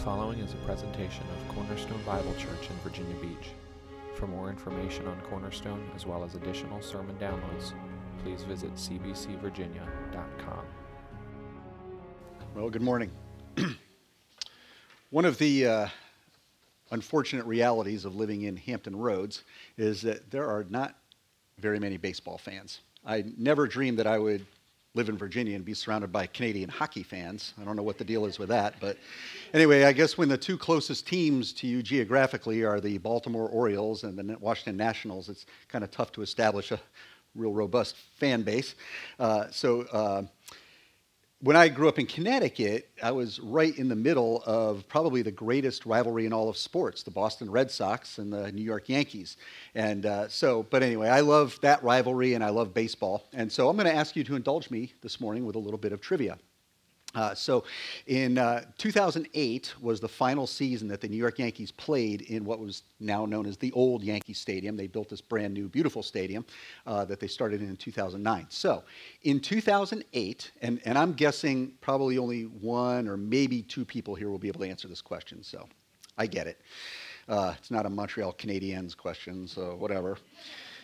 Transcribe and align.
following 0.00 0.38
is 0.38 0.54
a 0.54 0.56
presentation 0.64 1.22
of 1.24 1.54
Cornerstone 1.54 2.00
Bible 2.06 2.32
Church 2.38 2.70
in 2.70 2.76
Virginia 2.82 3.14
Beach. 3.16 3.50
For 4.14 4.26
more 4.26 4.48
information 4.48 5.06
on 5.06 5.20
Cornerstone, 5.28 5.90
as 5.94 6.06
well 6.06 6.24
as 6.24 6.34
additional 6.36 6.80
sermon 6.80 7.14
downloads, 7.18 7.74
please 8.22 8.42
visit 8.44 8.72
cbcvirginia.com. 8.76 10.64
Well, 12.54 12.70
good 12.70 12.80
morning. 12.80 13.10
One 15.10 15.26
of 15.26 15.36
the 15.36 15.66
uh, 15.66 15.88
unfortunate 16.90 17.44
realities 17.44 18.06
of 18.06 18.16
living 18.16 18.42
in 18.42 18.56
Hampton 18.56 18.96
Roads 18.96 19.44
is 19.76 20.00
that 20.00 20.30
there 20.30 20.48
are 20.48 20.64
not 20.70 20.96
very 21.58 21.78
many 21.78 21.98
baseball 21.98 22.38
fans. 22.38 22.80
I 23.04 23.24
never 23.36 23.66
dreamed 23.66 23.98
that 23.98 24.06
I 24.06 24.18
would 24.18 24.46
live 24.94 25.08
in 25.08 25.16
Virginia 25.16 25.54
and 25.54 25.64
be 25.64 25.74
surrounded 25.74 26.10
by 26.10 26.26
Canadian 26.26 26.68
hockey 26.68 27.04
fans. 27.04 27.54
I 27.60 27.64
don't 27.64 27.76
know 27.76 27.82
what 27.82 27.96
the 27.96 28.04
deal 28.04 28.26
is 28.26 28.38
with 28.38 28.48
that, 28.48 28.74
but 28.80 28.96
anyway, 29.54 29.84
I 29.84 29.92
guess 29.92 30.18
when 30.18 30.28
the 30.28 30.36
two 30.36 30.58
closest 30.58 31.06
teams 31.06 31.52
to 31.54 31.68
you 31.68 31.82
geographically 31.82 32.64
are 32.64 32.80
the 32.80 32.98
Baltimore 32.98 33.48
Orioles 33.48 34.02
and 34.02 34.18
the 34.18 34.36
Washington 34.38 34.76
Nationals, 34.76 35.28
it's 35.28 35.46
kind 35.68 35.84
of 35.84 35.92
tough 35.92 36.10
to 36.12 36.22
establish 36.22 36.72
a 36.72 36.80
real 37.36 37.52
robust 37.52 37.96
fan 38.16 38.42
base. 38.42 38.74
Uh, 39.18 39.46
so. 39.50 39.82
Uh, 39.92 40.22
when 41.42 41.56
I 41.56 41.68
grew 41.68 41.88
up 41.88 41.98
in 41.98 42.06
Connecticut, 42.06 42.90
I 43.02 43.12
was 43.12 43.40
right 43.40 43.76
in 43.78 43.88
the 43.88 43.96
middle 43.96 44.42
of 44.44 44.86
probably 44.88 45.22
the 45.22 45.30
greatest 45.30 45.86
rivalry 45.86 46.26
in 46.26 46.34
all 46.34 46.50
of 46.50 46.56
sports 46.56 47.02
the 47.02 47.10
Boston 47.10 47.50
Red 47.50 47.70
Sox 47.70 48.18
and 48.18 48.30
the 48.30 48.52
New 48.52 48.62
York 48.62 48.88
Yankees. 48.90 49.38
And 49.74 50.04
uh, 50.04 50.28
so, 50.28 50.64
but 50.64 50.82
anyway, 50.82 51.08
I 51.08 51.20
love 51.20 51.58
that 51.62 51.82
rivalry 51.82 52.34
and 52.34 52.44
I 52.44 52.50
love 52.50 52.74
baseball. 52.74 53.24
And 53.32 53.50
so 53.50 53.70
I'm 53.70 53.76
going 53.76 53.86
to 53.86 53.94
ask 53.94 54.16
you 54.16 54.24
to 54.24 54.36
indulge 54.36 54.70
me 54.70 54.92
this 55.00 55.18
morning 55.18 55.46
with 55.46 55.56
a 55.56 55.58
little 55.58 55.78
bit 55.78 55.92
of 55.92 56.02
trivia. 56.02 56.38
Uh, 57.14 57.34
so, 57.34 57.64
in 58.06 58.38
uh, 58.38 58.64
2008 58.78 59.74
was 59.80 59.98
the 59.98 60.08
final 60.08 60.46
season 60.46 60.86
that 60.86 61.00
the 61.00 61.08
New 61.08 61.16
York 61.16 61.40
Yankees 61.40 61.72
played 61.72 62.22
in 62.22 62.44
what 62.44 62.60
was 62.60 62.82
now 63.00 63.26
known 63.26 63.46
as 63.46 63.56
the 63.56 63.72
old 63.72 64.04
Yankee 64.04 64.32
Stadium. 64.32 64.76
They 64.76 64.86
built 64.86 65.08
this 65.08 65.20
brand 65.20 65.52
new, 65.52 65.68
beautiful 65.68 66.04
stadium 66.04 66.44
uh, 66.86 67.04
that 67.06 67.18
they 67.18 67.26
started 67.26 67.62
in 67.62 67.68
in 67.68 67.76
2009. 67.76 68.46
So, 68.48 68.84
in 69.22 69.40
2008, 69.40 70.52
and, 70.62 70.80
and 70.84 70.96
I'm 70.96 71.12
guessing 71.14 71.72
probably 71.80 72.16
only 72.16 72.44
one 72.44 73.08
or 73.08 73.16
maybe 73.16 73.62
two 73.62 73.84
people 73.84 74.14
here 74.14 74.30
will 74.30 74.38
be 74.38 74.48
able 74.48 74.60
to 74.60 74.68
answer 74.68 74.86
this 74.86 75.02
question. 75.02 75.42
So, 75.42 75.68
I 76.16 76.26
get 76.26 76.46
it. 76.46 76.60
Uh, 77.28 77.54
it's 77.58 77.72
not 77.72 77.86
a 77.86 77.90
Montreal 77.90 78.34
Canadiens 78.34 78.96
question, 78.96 79.48
so 79.48 79.74
whatever. 79.76 80.16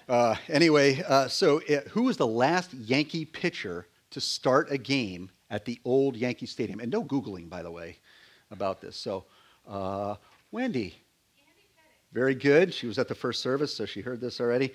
Uh, 0.09 0.35
anyway, 0.49 1.03
uh, 1.07 1.29
so 1.29 1.61
it, 1.67 1.89
who 1.89 2.03
was 2.03 2.17
the 2.17 2.27
last 2.27 2.73
Yankee 2.75 3.25
pitcher 3.25 3.87
to 4.11 4.21
start 4.21 4.71
a 4.71 4.79
game? 4.79 5.31
At 5.51 5.65
the 5.65 5.79
old 5.85 6.17
Yankee 6.17 6.47
Stadium. 6.47 6.81
And 6.81 6.91
no 6.91 7.05
Googling, 7.05 7.49
by 7.49 7.63
the 7.63 7.71
way, 7.71 7.99
about 8.51 8.81
this. 8.81 8.97
So, 8.97 9.25
uh, 9.67 10.17
Wendy. 10.51 10.95
Very 12.13 12.35
good. 12.35 12.73
She 12.73 12.87
was 12.87 12.99
at 12.99 13.09
the 13.09 13.15
first 13.15 13.43
service, 13.43 13.75
so 13.75 13.85
she 13.85 14.01
heard 14.01 14.23
this 14.23 14.41
already. 14.41 14.73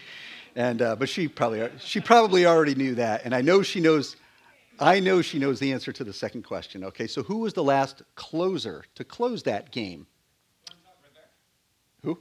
And, 0.56 0.80
uh, 0.82 0.96
but 0.96 1.10
she 1.10 1.28
probably, 1.28 1.68
she 1.80 2.00
probably 2.00 2.46
already 2.46 2.76
knew 2.76 2.94
that. 2.96 3.26
And 3.26 3.34
I 3.34 3.42
know 3.42 3.64
she 3.64 3.80
knows, 3.80 4.16
I 4.80 5.00
know 5.00 5.24
she 5.24 5.40
knows 5.40 5.60
the 5.60 5.72
answer 5.72 5.92
to 5.92 6.04
the 6.04 6.14
second 6.14 6.44
question. 6.44 6.84
Okay, 6.84 7.08
so 7.08 7.24
who 7.24 7.38
was 7.38 7.54
the 7.54 7.64
last 7.64 8.04
closer 8.14 8.84
to 8.94 9.04
close 9.04 9.42
that 9.44 9.72
game? 9.72 10.06
Who? 12.04 12.20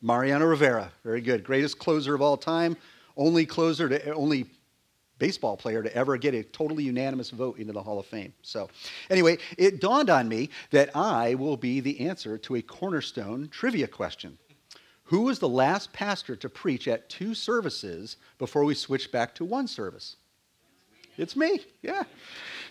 Mariano 0.00 0.46
Rivera. 0.46 0.92
Very 1.04 1.20
good. 1.20 1.44
Greatest 1.44 1.78
closer 1.78 2.14
of 2.14 2.22
all 2.22 2.38
time. 2.38 2.76
Only 3.18 3.44
closer 3.44 3.88
to, 3.88 4.12
only 4.14 4.46
baseball 5.18 5.56
player 5.56 5.82
to 5.82 5.94
ever 5.94 6.16
get 6.16 6.34
a 6.34 6.42
totally 6.42 6.84
unanimous 6.84 7.30
vote 7.30 7.58
into 7.58 7.72
the 7.72 7.82
Hall 7.82 7.98
of 7.98 8.06
Fame. 8.06 8.32
So, 8.42 8.68
anyway, 9.10 9.38
it 9.56 9.80
dawned 9.80 10.10
on 10.10 10.28
me 10.28 10.50
that 10.70 10.94
I 10.96 11.34
will 11.34 11.56
be 11.56 11.80
the 11.80 12.00
answer 12.08 12.38
to 12.38 12.56
a 12.56 12.62
cornerstone 12.62 13.48
trivia 13.50 13.88
question. 13.88 14.38
Who 15.04 15.22
was 15.22 15.38
the 15.38 15.48
last 15.48 15.92
pastor 15.92 16.36
to 16.36 16.48
preach 16.48 16.86
at 16.86 17.08
two 17.08 17.34
services 17.34 18.18
before 18.38 18.64
we 18.64 18.74
switched 18.74 19.10
back 19.10 19.34
to 19.36 19.44
one 19.44 19.66
service? 19.66 20.16
It's 21.16 21.34
me, 21.34 21.60
yeah. 21.82 22.04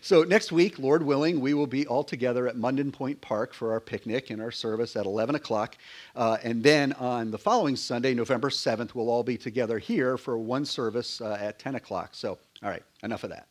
So 0.07 0.23
next 0.23 0.53
week, 0.53 0.79
Lord 0.79 1.03
willing, 1.03 1.41
we 1.41 1.53
will 1.53 1.67
be 1.67 1.85
all 1.85 2.01
together 2.01 2.47
at 2.47 2.55
Munden 2.55 2.93
Point 2.93 3.19
Park 3.19 3.53
for 3.53 3.73
our 3.73 3.81
picnic 3.81 4.29
and 4.29 4.41
our 4.41 4.51
service 4.51 4.95
at 4.95 5.05
11 5.05 5.35
o'clock. 5.35 5.75
Uh, 6.15 6.37
and 6.43 6.63
then 6.63 6.93
on 6.93 7.29
the 7.29 7.37
following 7.37 7.75
Sunday, 7.75 8.13
November 8.13 8.49
7th, 8.49 8.95
we'll 8.95 9.09
all 9.09 9.21
be 9.21 9.35
together 9.35 9.77
here 9.77 10.17
for 10.17 10.37
one 10.37 10.63
service 10.63 11.19
uh, 11.19 11.37
at 11.41 11.59
10 11.59 11.75
o'clock. 11.75 12.11
So, 12.13 12.37
all 12.63 12.69
right, 12.69 12.83
enough 13.03 13.25
of 13.25 13.31
that. 13.31 13.47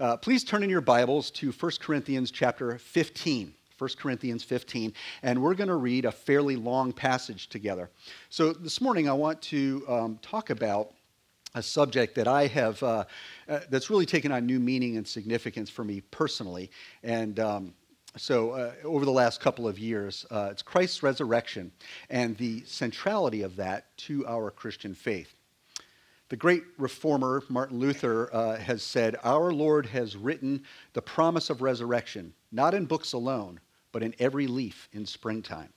Uh, 0.00 0.16
please 0.16 0.44
turn 0.44 0.62
in 0.62 0.70
your 0.70 0.80
Bibles 0.80 1.30
to 1.32 1.52
1 1.52 1.72
Corinthians 1.78 2.30
chapter 2.30 2.78
15. 2.78 3.52
1 3.76 3.90
Corinthians 3.98 4.44
15, 4.44 4.94
and 5.24 5.42
we're 5.42 5.54
going 5.54 5.68
to 5.68 5.74
read 5.74 6.04
a 6.04 6.12
fairly 6.12 6.54
long 6.54 6.92
passage 6.92 7.48
together. 7.48 7.90
So 8.30 8.52
this 8.52 8.80
morning, 8.80 9.10
I 9.10 9.12
want 9.12 9.42
to 9.42 9.84
um, 9.88 10.18
talk 10.22 10.50
about 10.50 10.92
a 11.54 11.62
subject 11.62 12.14
that 12.14 12.28
I 12.28 12.46
have, 12.46 12.82
uh, 12.82 13.04
uh, 13.48 13.60
that's 13.68 13.90
really 13.90 14.06
taken 14.06 14.32
on 14.32 14.46
new 14.46 14.58
meaning 14.58 14.96
and 14.96 15.06
significance 15.06 15.68
for 15.70 15.84
me 15.84 16.00
personally. 16.00 16.70
And 17.02 17.38
um, 17.38 17.74
so, 18.16 18.50
uh, 18.50 18.72
over 18.84 19.04
the 19.04 19.12
last 19.12 19.40
couple 19.40 19.66
of 19.66 19.78
years, 19.78 20.26
uh, 20.30 20.48
it's 20.50 20.62
Christ's 20.62 21.02
resurrection 21.02 21.72
and 22.10 22.36
the 22.36 22.62
centrality 22.66 23.42
of 23.42 23.56
that 23.56 23.96
to 23.98 24.26
our 24.26 24.50
Christian 24.50 24.94
faith. 24.94 25.34
The 26.28 26.36
great 26.36 26.64
reformer 26.78 27.42
Martin 27.48 27.78
Luther 27.78 28.30
uh, 28.34 28.56
has 28.56 28.82
said, 28.82 29.16
Our 29.22 29.52
Lord 29.52 29.86
has 29.86 30.16
written 30.16 30.64
the 30.92 31.02
promise 31.02 31.50
of 31.50 31.62
resurrection, 31.62 32.32
not 32.50 32.74
in 32.74 32.86
books 32.86 33.12
alone, 33.12 33.60
but 33.92 34.02
in 34.02 34.14
every 34.18 34.46
leaf 34.46 34.88
in 34.92 35.04
springtime. 35.06 35.72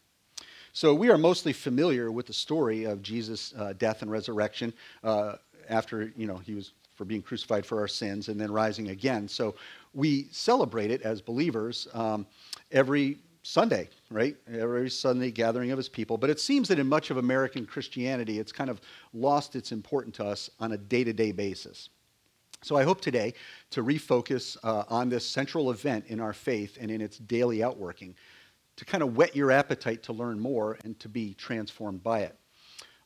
So 0.71 0.93
we 0.93 1.09
are 1.09 1.17
mostly 1.17 1.53
familiar 1.53 2.11
with 2.11 2.25
the 2.25 2.33
story 2.33 2.83
of 2.83 3.01
Jesus' 3.01 3.53
uh, 3.57 3.71
death 3.77 4.01
and 4.01 4.11
resurrection. 4.11 4.73
Uh, 5.01 5.35
after, 5.69 6.11
you 6.15 6.27
know, 6.27 6.37
he 6.37 6.53
was 6.53 6.73
for 6.95 7.05
being 7.05 7.21
crucified 7.21 7.65
for 7.65 7.79
our 7.79 7.87
sins 7.87 8.29
and 8.29 8.39
then 8.39 8.51
rising 8.51 8.89
again. 8.89 9.27
So 9.27 9.55
we 9.93 10.27
celebrate 10.31 10.91
it 10.91 11.01
as 11.01 11.21
believers 11.21 11.87
um, 11.93 12.25
every 12.71 13.19
Sunday, 13.43 13.89
right? 14.09 14.35
Every 14.51 14.89
Sunday 14.89 15.29
gathering 15.29 15.71
of 15.71 15.77
his 15.77 15.89
people. 15.89 16.17
But 16.17 16.29
it 16.29 16.39
seems 16.39 16.67
that 16.69 16.79
in 16.79 16.87
much 16.87 17.11
of 17.11 17.17
American 17.17 17.65
Christianity, 17.65 18.39
it's 18.39 18.51
kind 18.51 18.69
of 18.69 18.81
lost 19.13 19.55
its 19.55 19.71
importance 19.71 20.17
to 20.17 20.25
us 20.25 20.49
on 20.59 20.71
a 20.71 20.77
day 20.77 21.03
to 21.03 21.13
day 21.13 21.31
basis. 21.31 21.89
So 22.63 22.75
I 22.75 22.83
hope 22.83 23.01
today 23.01 23.33
to 23.69 23.83
refocus 23.83 24.57
uh, 24.63 24.85
on 24.89 25.09
this 25.09 25.27
central 25.27 25.69
event 25.69 26.05
in 26.07 26.19
our 26.19 26.33
faith 26.33 26.77
and 26.81 26.89
in 26.89 27.01
its 27.01 27.19
daily 27.19 27.61
outworking, 27.61 28.15
to 28.77 28.85
kind 28.85 29.03
of 29.03 29.15
whet 29.15 29.35
your 29.35 29.51
appetite 29.51 30.01
to 30.03 30.13
learn 30.13 30.39
more 30.39 30.79
and 30.83 30.99
to 30.99 31.07
be 31.07 31.35
transformed 31.35 32.01
by 32.01 32.21
it. 32.21 32.35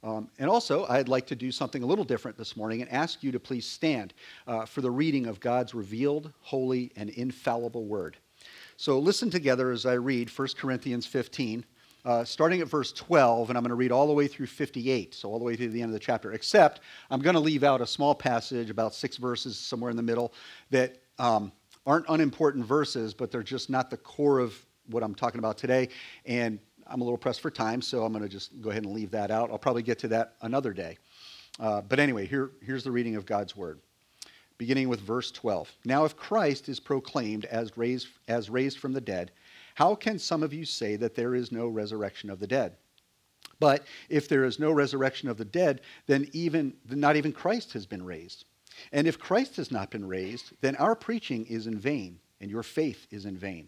Um, 0.02 0.30
and 0.40 0.50
also, 0.50 0.86
I'd 0.88 1.10
like 1.10 1.28
to 1.28 1.36
do 1.36 1.52
something 1.52 1.84
a 1.84 1.86
little 1.86 2.06
different 2.06 2.38
this 2.38 2.56
morning 2.56 2.82
and 2.82 2.90
ask 2.92 3.22
you 3.22 3.32
to 3.34 3.40
please 3.40 3.66
stand 3.66 4.14
uh, 4.48 4.66
for 4.66 4.82
the 4.82 4.92
reading 4.92 5.26
of 5.26 5.40
God's 5.40 5.74
revealed, 5.74 6.32
holy, 6.40 6.92
and 6.96 7.10
infallible 7.10 7.86
word. 7.86 8.18
So 8.78 8.98
listen 8.98 9.30
together 9.30 9.72
as 9.72 9.86
I 9.86 9.94
read 9.94 10.30
1 10.30 10.48
Corinthians 10.58 11.06
15, 11.06 11.66
uh, 12.06 12.24
starting 12.24 12.62
at 12.62 12.70
verse 12.70 12.94
12, 12.94 13.50
and 13.50 13.58
I'm 13.58 13.64
going 13.64 13.70
to 13.70 13.76
read 13.76 13.92
all 13.92 14.08
the 14.08 14.14
way 14.14 14.28
through 14.28 14.46
58, 14.46 15.14
so 15.14 15.30
all 15.30 15.38
the 15.38 15.44
way 15.44 15.58
through 15.58 15.72
the 15.72 15.82
end 15.82 15.90
of 15.90 15.94
the 15.94 16.00
chapter, 16.00 16.32
except 16.32 16.80
I'm 17.12 17.20
going 17.20 17.34
to 17.34 17.42
leave 17.42 17.66
out 17.66 17.82
a 17.82 17.86
small 17.86 18.16
passage, 18.16 18.70
about 18.70 18.96
six 18.96 19.18
verses 19.18 19.58
somewhere 19.58 19.92
in 19.92 19.98
the 19.98 20.04
middle, 20.04 20.34
that 20.70 21.02
um, 21.18 21.52
aren't 21.86 22.06
unimportant 22.08 22.66
verses, 22.66 23.14
but 23.14 23.32
they're 23.32 23.44
just 23.44 23.70
not 23.70 23.90
the 23.90 23.98
core 23.98 24.40
of 24.40 24.58
what 24.88 25.04
I'm 25.04 25.14
talking 25.14 25.40
about 25.40 25.58
today. 25.58 25.90
And 26.26 26.60
I'm 26.90 27.02
a 27.02 27.04
little 27.04 27.18
pressed 27.18 27.42
for 27.42 27.52
time, 27.52 27.82
so 27.82 28.04
I'm 28.04 28.12
going 28.12 28.24
to 28.24 28.30
just 28.30 28.60
go 28.62 28.72
ahead 28.72 28.84
and 28.84 28.94
leave 28.94 29.12
that 29.12 29.32
out. 29.32 29.52
I'll 29.52 29.60
probably 29.60 29.84
get 29.84 30.00
to 30.00 30.08
that 30.10 30.36
another 30.42 30.74
day. 30.74 30.98
Uh, 31.60 31.82
but 31.82 32.00
anyway, 32.00 32.26
here, 32.26 32.52
here's 32.64 32.84
the 32.84 32.92
reading 32.92 33.16
of 33.16 33.26
God's 33.26 33.56
word, 33.56 33.80
beginning 34.58 34.90
with 34.90 35.02
verse 35.02 35.30
12. 35.32 35.72
Now, 35.86 36.06
if 36.06 36.16
Christ 36.16 36.70
is 36.70 36.80
proclaimed 36.80 37.46
as 37.46 37.78
raised, 37.78 38.08
as 38.28 38.50
raised 38.50 38.80
from 38.80 38.94
the 38.94 39.02
dead, 39.02 39.32
how 39.76 39.94
can 39.96 40.18
some 40.18 40.42
of 40.42 40.54
you 40.54 40.66
say 40.66 40.96
that 40.96 41.16
there 41.16 41.36
is 41.36 41.52
no 41.52 41.68
resurrection 41.68 42.30
of 42.30 42.40
the 42.40 42.48
dead? 42.48 42.76
But 43.60 43.86
if 44.08 44.28
there 44.28 44.46
is 44.46 44.58
no 44.58 44.72
resurrection 44.72 45.30
of 45.30 45.38
the 45.38 45.46
dead, 45.46 45.82
then 46.08 46.28
even 46.32 46.74
not 46.90 47.18
even 47.18 47.34
Christ 47.34 47.74
has 47.74 47.86
been 47.86 48.06
raised. 48.06 48.46
And 48.92 49.06
if 49.06 49.20
Christ 49.20 49.58
has 49.58 49.72
not 49.72 49.92
been 49.92 50.08
raised, 50.08 50.54
then 50.62 50.76
our 50.78 50.96
preaching 50.96 51.46
is 51.46 51.68
in 51.68 51.78
vain, 51.78 52.20
and 52.40 52.50
your 52.50 52.64
faith 52.64 53.06
is 53.12 53.26
in 53.26 53.38
vain. 53.38 53.68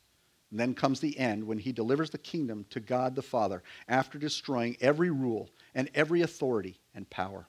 And 0.51 0.59
then 0.59 0.73
comes 0.73 0.99
the 0.99 1.17
end 1.17 1.45
when 1.45 1.57
he 1.57 1.71
delivers 1.71 2.09
the 2.09 2.17
kingdom 2.17 2.65
to 2.69 2.79
God 2.79 3.15
the 3.15 3.21
Father 3.21 3.63
after 3.87 4.19
destroying 4.19 4.77
every 4.81 5.09
rule 5.09 5.49
and 5.73 5.89
every 5.95 6.21
authority 6.21 6.77
and 6.93 7.09
power. 7.09 7.47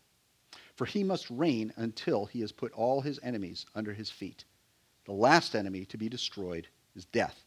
For 0.76 0.86
he 0.86 1.04
must 1.04 1.28
reign 1.28 1.72
until 1.76 2.26
he 2.26 2.40
has 2.40 2.52
put 2.52 2.72
all 2.72 3.00
his 3.00 3.18
enemies 3.22 3.66
under 3.74 3.92
his 3.92 4.10
feet. 4.10 4.44
The 5.04 5.12
last 5.12 5.54
enemy 5.56 5.84
to 5.86 5.98
be 5.98 6.08
destroyed 6.08 6.68
is 6.94 7.04
death. 7.06 7.44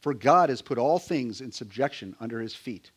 For 0.00 0.14
God 0.14 0.50
has 0.50 0.62
put 0.62 0.78
all 0.78 0.98
things 0.98 1.40
in 1.40 1.50
subjection 1.50 2.14
under 2.20 2.40
his 2.40 2.54
feet. 2.54 2.90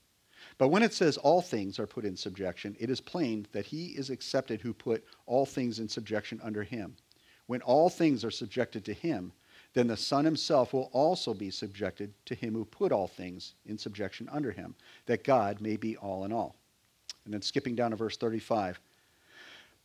But 0.57 0.67
when 0.67 0.83
it 0.83 0.93
says 0.93 1.17
all 1.17 1.41
things 1.41 1.79
are 1.79 1.87
put 1.87 2.05
in 2.05 2.17
subjection, 2.17 2.75
it 2.79 2.89
is 2.89 2.99
plain 2.99 3.47
that 3.53 3.65
he 3.65 3.87
is 3.87 4.09
accepted 4.09 4.61
who 4.61 4.73
put 4.73 5.05
all 5.25 5.45
things 5.45 5.79
in 5.79 5.87
subjection 5.87 6.39
under 6.43 6.63
him. 6.63 6.97
When 7.47 7.61
all 7.61 7.89
things 7.89 8.23
are 8.25 8.31
subjected 8.31 8.85
to 8.85 8.93
him, 8.93 9.31
then 9.73 9.87
the 9.87 9.97
Son 9.97 10.25
himself 10.25 10.73
will 10.73 10.89
also 10.91 11.33
be 11.33 11.49
subjected 11.49 12.13
to 12.25 12.35
him 12.35 12.53
who 12.53 12.65
put 12.65 12.91
all 12.91 13.07
things 13.07 13.53
in 13.65 13.77
subjection 13.77 14.27
under 14.31 14.51
him, 14.51 14.75
that 15.05 15.23
God 15.23 15.61
may 15.61 15.77
be 15.77 15.95
all 15.97 16.25
in 16.25 16.33
all. 16.33 16.55
And 17.23 17.33
then 17.33 17.41
skipping 17.41 17.75
down 17.75 17.91
to 17.91 17.97
verse 17.97 18.17
35. 18.17 18.79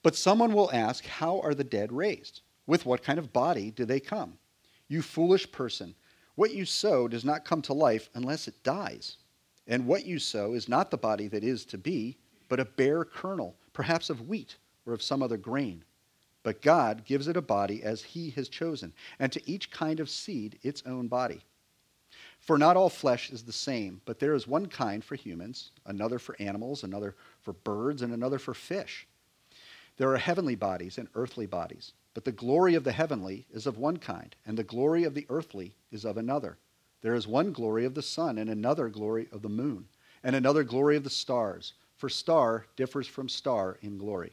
But 0.03 0.17
someone 0.17 0.53
will 0.53 0.73
ask, 0.73 1.05
How 1.05 1.41
are 1.41 1.55
the 1.55 1.65
dead 1.65 1.93
raised? 1.93 2.41
With 2.67 2.85
what 2.85 3.05
kind 3.05 3.19
of 3.19 3.33
body 3.33 3.71
do 3.71 3.85
they 3.85 4.00
come? 4.00 4.38
You 4.88 5.03
foolish 5.03 5.50
person, 5.53 5.94
what 6.35 6.55
you 6.55 6.65
sow 6.65 7.09
does 7.09 7.25
not 7.25 7.44
come 7.44 7.62
to 7.62 7.73
life 7.73 8.11
unless 8.15 8.49
it 8.49 8.62
dies. 8.62 9.17
And 9.67 9.87
what 9.87 10.05
you 10.05 10.19
sow 10.19 10.53
is 10.53 10.69
not 10.69 10.91
the 10.91 10.99
body 10.99 11.29
that 11.29 11.43
is 11.43 11.65
to 11.67 11.79
be, 11.79 12.19
but 12.49 12.61
a 12.61 12.65
bare 12.65 13.05
kernel, 13.05 13.56
perhaps 13.73 14.11
of 14.11 14.29
wheat 14.29 14.56
or 14.85 14.93
of 14.93 15.03
some 15.03 15.23
other 15.23 15.37
grain. 15.37 15.85
But 16.47 16.63
God 16.63 17.05
gives 17.05 17.27
it 17.27 17.37
a 17.37 17.43
body 17.43 17.83
as 17.83 18.05
He 18.05 18.31
has 18.37 18.49
chosen, 18.49 18.93
and 19.19 19.33
to 19.33 19.51
each 19.51 19.73
kind 19.73 19.99
of 19.99 20.09
seed 20.09 20.61
its 20.63 20.81
own 20.87 21.09
body. 21.09 21.41
For 22.39 22.57
not 22.57 22.77
all 22.77 22.89
flesh 22.89 23.33
is 23.33 23.43
the 23.43 23.53
same, 23.53 24.01
but 24.05 24.21
there 24.21 24.33
is 24.33 24.47
one 24.47 24.67
kind 24.67 25.03
for 25.03 25.17
humans, 25.17 25.73
another 25.87 26.21
for 26.21 26.37
animals, 26.39 26.85
another 26.85 27.17
for 27.41 27.53
birds, 27.53 28.01
and 28.01 28.15
another 28.15 28.39
for 28.39 28.55
fish. 28.55 29.09
There 29.97 30.09
are 30.13 30.19
heavenly 30.19 30.55
bodies 30.55 30.99
and 30.99 31.09
earthly 31.17 31.47
bodies, 31.47 31.95
but 32.15 32.25
the 32.25 32.31
glory 32.31 32.77
of 32.77 32.85
the 32.85 32.93
heavenly 32.93 33.49
is 33.51 33.67
of 33.67 33.77
one 33.77 33.97
kind, 33.97 34.37
and 34.47 34.57
the 34.57 34.63
glory 34.63 35.03
of 35.03 35.15
the 35.15 35.27
earthly 35.29 35.75
is 35.91 36.05
of 36.05 36.17
another. 36.17 36.59
There 37.03 37.17
is 37.17 37.27
one 37.27 37.51
glory 37.51 37.85
of 37.85 37.95
the 37.95 38.03
sun, 38.03 38.39
and 38.39 38.49
another 38.49 38.89
glory 38.89 39.27
of 39.33 39.43
the 39.43 39.49
moon, 39.49 39.89
and 40.23 40.37
another 40.37 40.63
glory 40.63 40.97
of 40.97 41.03
the 41.03 41.11
stars, 41.11 41.73
for 41.97 42.09
star 42.09 42.67
differs 42.77 43.09
from 43.09 43.29
star 43.29 43.79
in 43.83 43.99
glory. 43.99 44.33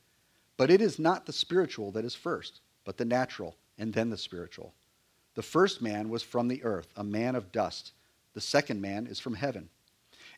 But 0.61 0.69
it 0.69 0.79
is 0.79 0.99
not 0.99 1.25
the 1.25 1.33
spiritual 1.33 1.89
that 1.93 2.05
is 2.05 2.13
first, 2.13 2.61
but 2.85 2.97
the 2.97 3.03
natural, 3.03 3.55
and 3.79 3.91
then 3.91 4.11
the 4.11 4.15
spiritual. 4.15 4.75
The 5.33 5.41
first 5.41 5.81
man 5.81 6.07
was 6.07 6.21
from 6.21 6.49
the 6.49 6.63
earth, 6.63 6.93
a 6.95 7.03
man 7.03 7.33
of 7.33 7.51
dust. 7.51 7.93
The 8.35 8.41
second 8.41 8.79
man 8.79 9.07
is 9.07 9.19
from 9.19 9.33
heaven. 9.33 9.69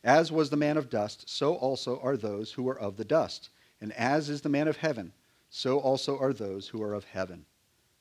As 0.02 0.32
was 0.32 0.48
the 0.48 0.56
man 0.56 0.78
of 0.78 0.88
dust, 0.88 1.28
so 1.28 1.56
also 1.56 2.00
are 2.00 2.16
those 2.16 2.52
who 2.52 2.66
are 2.70 2.78
of 2.78 2.96
the 2.96 3.04
dust. 3.04 3.50
And 3.82 3.92
as 3.92 4.30
is 4.30 4.40
the 4.40 4.48
man 4.48 4.66
of 4.66 4.78
heaven, 4.78 5.12
so 5.50 5.78
also 5.78 6.18
are 6.18 6.32
those 6.32 6.68
who 6.68 6.82
are 6.82 6.94
of 6.94 7.04
heaven. 7.04 7.44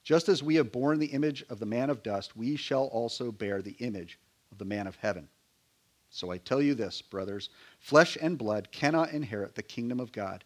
Just 0.01 0.29
as 0.29 0.41
we 0.41 0.55
have 0.55 0.71
borne 0.71 0.99
the 0.99 1.07
image 1.07 1.43
of 1.49 1.59
the 1.59 1.65
man 1.65 1.89
of 1.89 2.03
dust, 2.03 2.37
we 2.37 2.55
shall 2.55 2.85
also 2.85 3.33
bear 3.33 3.61
the 3.61 3.75
image 3.79 4.17
of 4.49 4.59
the 4.59 4.63
man 4.63 4.87
of 4.87 4.95
heaven. 4.95 5.27
So 6.09 6.31
I 6.31 6.37
tell 6.37 6.61
you 6.61 6.73
this, 6.73 7.01
brothers 7.01 7.49
flesh 7.79 8.17
and 8.21 8.37
blood 8.37 8.71
cannot 8.71 9.11
inherit 9.11 9.55
the 9.55 9.61
kingdom 9.61 9.99
of 9.99 10.13
God 10.13 10.45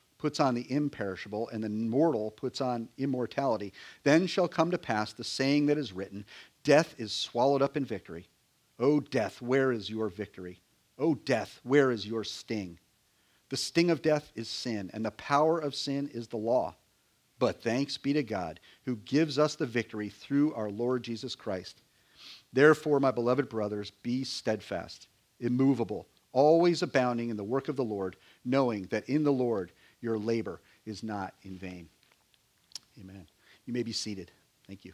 puts 0.21 0.39
on 0.39 0.53
the 0.53 0.71
imperishable, 0.71 1.49
and 1.49 1.63
the 1.63 1.69
mortal 1.69 2.29
puts 2.29 2.61
on 2.61 2.87
immortality, 2.99 3.73
then 4.03 4.27
shall 4.27 4.47
come 4.47 4.69
to 4.69 4.77
pass 4.77 5.13
the 5.13 5.23
saying 5.23 5.65
that 5.65 5.79
is 5.79 5.91
written 5.91 6.23
Death 6.63 6.93
is 6.99 7.11
swallowed 7.11 7.63
up 7.63 7.75
in 7.75 7.83
victory. 7.83 8.27
O 8.79 8.99
death, 8.99 9.41
where 9.41 9.71
is 9.71 9.89
your 9.89 10.09
victory? 10.09 10.61
O 10.99 11.15
death, 11.15 11.59
where 11.63 11.89
is 11.89 12.05
your 12.05 12.23
sting? 12.23 12.77
The 13.49 13.57
sting 13.57 13.89
of 13.89 14.03
death 14.03 14.31
is 14.35 14.47
sin, 14.47 14.91
and 14.93 15.03
the 15.03 15.11
power 15.11 15.57
of 15.57 15.73
sin 15.73 16.07
is 16.13 16.27
the 16.27 16.37
law. 16.37 16.75
But 17.39 17.63
thanks 17.63 17.97
be 17.97 18.13
to 18.13 18.21
God, 18.21 18.59
who 18.85 18.97
gives 18.97 19.39
us 19.39 19.55
the 19.55 19.65
victory 19.65 20.09
through 20.09 20.53
our 20.53 20.69
Lord 20.69 21.01
Jesus 21.01 21.33
Christ. 21.33 21.81
Therefore, 22.53 22.99
my 22.99 23.09
beloved 23.09 23.49
brothers, 23.49 23.91
be 24.03 24.23
steadfast, 24.23 25.07
immovable, 25.39 26.07
always 26.31 26.83
abounding 26.83 27.29
in 27.29 27.37
the 27.37 27.43
work 27.43 27.67
of 27.67 27.75
the 27.75 27.83
Lord, 27.83 28.15
knowing 28.45 28.83
that 28.91 29.09
in 29.09 29.23
the 29.23 29.33
Lord 29.33 29.71
your 30.01 30.17
labor 30.17 30.59
is 30.85 31.03
not 31.03 31.33
in 31.43 31.57
vain. 31.57 31.87
Amen. 32.99 33.25
You 33.65 33.73
may 33.73 33.83
be 33.83 33.93
seated. 33.93 34.31
Thank 34.67 34.85
you. 34.85 34.93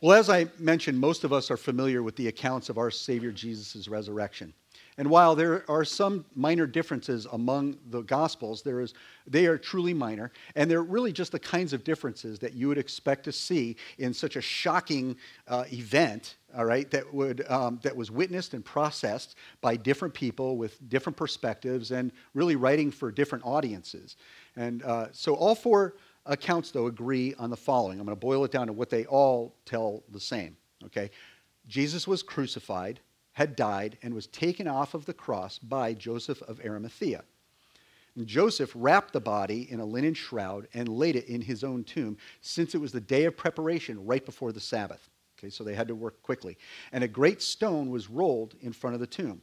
Well, 0.00 0.18
as 0.18 0.30
I 0.30 0.46
mentioned, 0.58 0.98
most 0.98 1.24
of 1.24 1.32
us 1.32 1.50
are 1.50 1.58
familiar 1.58 2.02
with 2.02 2.16
the 2.16 2.28
accounts 2.28 2.70
of 2.70 2.78
our 2.78 2.90
Savior 2.90 3.32
Jesus' 3.32 3.86
resurrection. 3.86 4.54
And 5.00 5.08
while 5.08 5.34
there 5.34 5.64
are 5.66 5.82
some 5.82 6.26
minor 6.34 6.66
differences 6.66 7.26
among 7.32 7.78
the 7.88 8.02
Gospels, 8.02 8.60
there 8.60 8.80
is, 8.80 8.92
they 9.26 9.46
are 9.46 9.56
truly 9.56 9.94
minor, 9.94 10.30
and 10.56 10.70
they're 10.70 10.82
really 10.82 11.10
just 11.10 11.32
the 11.32 11.38
kinds 11.38 11.72
of 11.72 11.84
differences 11.84 12.38
that 12.40 12.52
you 12.52 12.68
would 12.68 12.76
expect 12.76 13.24
to 13.24 13.32
see 13.32 13.76
in 13.96 14.12
such 14.12 14.36
a 14.36 14.42
shocking 14.42 15.16
uh, 15.48 15.64
event, 15.72 16.36
all 16.54 16.66
right, 16.66 16.90
that, 16.90 17.14
would, 17.14 17.50
um, 17.50 17.80
that 17.82 17.96
was 17.96 18.10
witnessed 18.10 18.52
and 18.52 18.62
processed 18.62 19.36
by 19.62 19.74
different 19.74 20.12
people 20.12 20.58
with 20.58 20.86
different 20.90 21.16
perspectives 21.16 21.92
and 21.92 22.12
really 22.34 22.56
writing 22.56 22.90
for 22.90 23.10
different 23.10 23.42
audiences. 23.46 24.16
And 24.56 24.82
uh, 24.82 25.06
so 25.12 25.34
all 25.34 25.54
four 25.54 25.94
accounts, 26.26 26.72
though, 26.72 26.88
agree 26.88 27.34
on 27.38 27.48
the 27.48 27.56
following. 27.56 27.98
I'm 27.98 28.04
going 28.04 28.14
to 28.14 28.20
boil 28.20 28.44
it 28.44 28.52
down 28.52 28.66
to 28.66 28.74
what 28.74 28.90
they 28.90 29.06
all 29.06 29.54
tell 29.64 30.02
the 30.12 30.20
same, 30.20 30.58
okay? 30.84 31.10
Jesus 31.68 32.06
was 32.06 32.22
crucified 32.22 33.00
had 33.32 33.56
died 33.56 33.98
and 34.02 34.14
was 34.14 34.26
taken 34.26 34.66
off 34.66 34.94
of 34.94 35.06
the 35.06 35.14
cross 35.14 35.58
by 35.58 35.94
Joseph 35.94 36.42
of 36.42 36.60
Arimathea. 36.64 37.22
And 38.16 38.26
Joseph 38.26 38.72
wrapped 38.74 39.12
the 39.12 39.20
body 39.20 39.70
in 39.70 39.80
a 39.80 39.84
linen 39.84 40.14
shroud 40.14 40.66
and 40.74 40.88
laid 40.88 41.16
it 41.16 41.26
in 41.26 41.40
his 41.40 41.62
own 41.62 41.84
tomb, 41.84 42.18
since 42.40 42.74
it 42.74 42.80
was 42.80 42.92
the 42.92 43.00
day 43.00 43.24
of 43.24 43.36
preparation 43.36 44.04
right 44.04 44.24
before 44.24 44.52
the 44.52 44.60
Sabbath. 44.60 45.08
Okay, 45.38 45.48
so 45.48 45.64
they 45.64 45.74
had 45.74 45.88
to 45.88 45.94
work 45.94 46.20
quickly. 46.22 46.58
And 46.92 47.02
a 47.02 47.08
great 47.08 47.40
stone 47.40 47.88
was 47.88 48.10
rolled 48.10 48.56
in 48.60 48.72
front 48.72 48.94
of 48.94 49.00
the 49.00 49.06
tomb. 49.06 49.40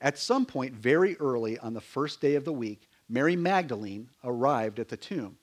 At 0.00 0.18
some 0.18 0.44
point, 0.44 0.74
very 0.74 1.16
early 1.18 1.58
on 1.58 1.72
the 1.72 1.80
first 1.80 2.20
day 2.20 2.34
of 2.34 2.44
the 2.44 2.52
week, 2.52 2.88
Mary 3.08 3.36
Magdalene 3.36 4.08
arrived 4.24 4.78
at 4.80 4.88
the 4.88 4.96
tomb. 4.96 5.36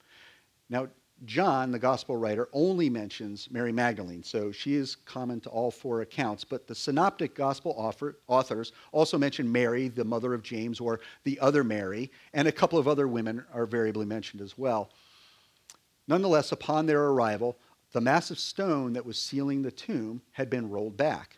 Now, 0.70 0.88
John, 1.26 1.72
the 1.72 1.78
gospel 1.78 2.18
writer, 2.18 2.50
only 2.52 2.90
mentions 2.90 3.50
Mary 3.52 3.72
Magdalene, 3.72 4.24
so 4.24 4.52
she 4.52 4.74
is 4.74 4.96
common 4.96 5.40
to 5.42 5.50
all 5.50 5.70
four 5.70 6.02
accounts. 6.02 6.44
But 6.44 6.66
the 6.66 6.74
synoptic 6.74 7.36
gospel 7.36 7.76
author, 7.78 8.18
authors 8.28 8.72
also 8.92 9.20
mention 9.20 9.52
Mary, 9.52 9.88
the 9.88 10.04
mother 10.04 10.34
of 10.34 10.42
James, 10.42 10.80
or 10.80 11.00
the 11.24 11.40
other 11.40 11.64
Mary, 11.64 12.12
and 12.34 12.48
a 12.48 12.52
couple 12.52 12.80
of 12.80 12.88
other 12.88 13.08
women 13.08 13.46
are 13.54 13.68
variably 13.68 14.06
mentioned 14.06 14.42
as 14.42 14.58
well. 14.58 14.90
Nonetheless, 16.08 16.52
upon 16.52 16.88
their 16.88 17.04
arrival, 17.04 17.58
the 17.92 18.02
massive 18.02 18.40
stone 18.40 18.94
that 18.94 19.06
was 19.06 19.18
sealing 19.20 19.62
the 19.62 19.72
tomb 19.72 20.24
had 20.32 20.50
been 20.50 20.70
rolled 20.70 20.98
back. 20.98 21.38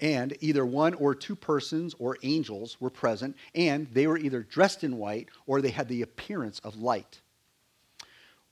And 0.00 0.36
either 0.40 0.66
one 0.66 0.92
or 0.94 1.14
two 1.14 1.36
persons 1.36 1.94
or 1.98 2.18
angels 2.22 2.78
were 2.78 2.90
present, 2.90 3.36
and 3.54 3.86
they 3.92 4.06
were 4.06 4.18
either 4.18 4.42
dressed 4.42 4.84
in 4.84 4.98
white 4.98 5.30
or 5.46 5.62
they 5.62 5.70
had 5.70 5.88
the 5.88 6.02
appearance 6.02 6.58
of 6.58 6.76
light. 6.76 7.20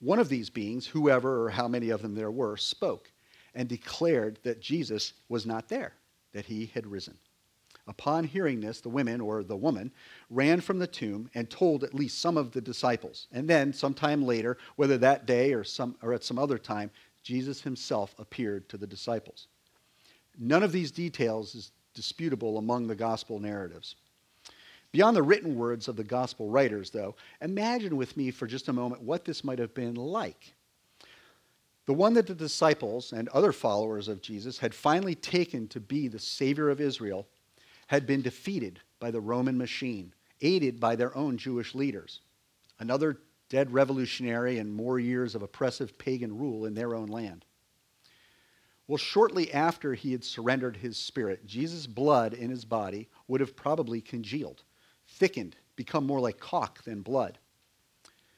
One 0.02 0.18
of 0.18 0.28
these 0.28 0.50
beings, 0.50 0.85
whoever 0.85 1.44
or 1.44 1.50
how 1.50 1.68
many 1.68 1.90
of 1.90 2.02
them 2.02 2.16
there 2.16 2.30
were, 2.30 2.56
spoke 2.56 3.12
and 3.54 3.68
declared 3.68 4.40
that 4.42 4.61
Jesus 4.61 5.12
was 5.28 5.47
not 5.47 5.68
there, 5.68 5.92
that 6.32 6.44
he 6.47 6.73
had 6.75 6.88
risen. 6.88 7.16
Upon 7.87 8.25
hearing 8.25 8.61
this, 8.61 8.80
the 8.80 8.88
women, 8.88 9.21
or 9.21 9.44
the 9.44 9.56
woman, 9.56 9.92
ran 10.28 10.61
from 10.61 10.80
the 10.80 10.88
tomb 10.88 11.30
and 11.35 11.49
told 11.49 11.85
at 11.85 11.94
least 11.94 12.21
some 12.21 12.37
of 12.37 12.50
the 12.50 12.61
disciples. 12.61 13.28
And 13.30 13.49
then, 13.49 13.73
sometime 13.73 14.25
later, 14.25 14.59
whether 14.75 14.99
that 14.99 15.25
day 15.25 15.52
or, 15.52 15.62
some, 15.62 15.97
or 16.02 16.12
at 16.12 16.25
some 16.25 16.38
other 16.38 16.59
time, 16.59 16.90
Jesus 17.23 17.61
himself 17.61 18.14
appeared 18.18 18.68
to 18.71 18.76
the 18.76 18.87
disciples. 18.88 19.47
None 20.37 20.64
of 20.64 20.73
these 20.73 20.90
details 20.90 21.54
is 21.54 21.71
disputable 21.94 22.59
among 22.59 22.88
the 22.88 22.97
gospel 22.97 23.38
narratives. 23.38 23.94
Beyond 24.92 25.16
the 25.16 25.22
written 25.22 25.56
words 25.56 25.88
of 25.88 25.96
the 25.96 26.04
gospel 26.04 26.50
writers, 26.50 26.90
though, 26.90 27.16
imagine 27.40 27.96
with 27.96 28.16
me 28.16 28.30
for 28.30 28.46
just 28.46 28.68
a 28.68 28.72
moment 28.72 29.02
what 29.02 29.25
this 29.25 29.42
might 29.42 29.58
have 29.58 29.75
been 29.75 29.94
like. 29.94 30.54
The 31.87 31.94
one 31.94 32.14
that 32.14 32.26
the 32.26 32.34
disciples 32.34 33.12
and 33.12 33.28
other 33.30 33.52
followers 33.52 34.06
of 34.06 34.20
Jesus 34.22 34.58
had 34.58 34.75
finally 34.75 35.14
taken 35.14 35.66
to 35.68 35.80
be 35.80 36.08
the 36.08 36.18
Savior 36.18 36.68
of 36.68 36.80
Israel 36.80 37.26
had 37.88 38.06
been 38.06 38.22
defeated 38.22 38.80
by 39.00 39.11
the 39.11 39.20
Roman 39.20 39.58
machine, 39.58 40.14
aided 40.42 40.78
by 40.78 40.94
their 40.94 41.16
own 41.16 41.38
Jewish 41.38 41.75
leaders. 41.75 42.20
Another 42.78 43.18
dead 43.49 43.72
revolutionary 43.72 44.58
and 44.58 44.72
more 44.72 44.99
years 44.99 45.34
of 45.34 45.42
oppressive 45.42 45.99
pagan 45.99 46.38
rule 46.38 46.66
in 46.66 46.75
their 46.75 46.94
own 46.94 47.08
land. 47.08 47.44
Well, 48.87 48.99
shortly 48.99 49.52
after 49.52 49.94
he 49.94 50.12
had 50.12 50.25
surrendered 50.25 50.76
his 50.76 50.96
spirit, 50.96 51.46
Jesus' 51.46 51.87
blood 51.87 52.34
in 52.34 52.50
his 52.50 52.64
body 52.64 53.08
would 53.26 53.40
have 53.40 53.56
probably 53.56 54.00
congealed, 54.00 54.62
thickened, 55.12 55.57
become 55.76 56.07
more 56.07 56.21
like 56.21 56.38
caulk 56.38 56.83
than 56.85 57.02
blood. 57.02 57.38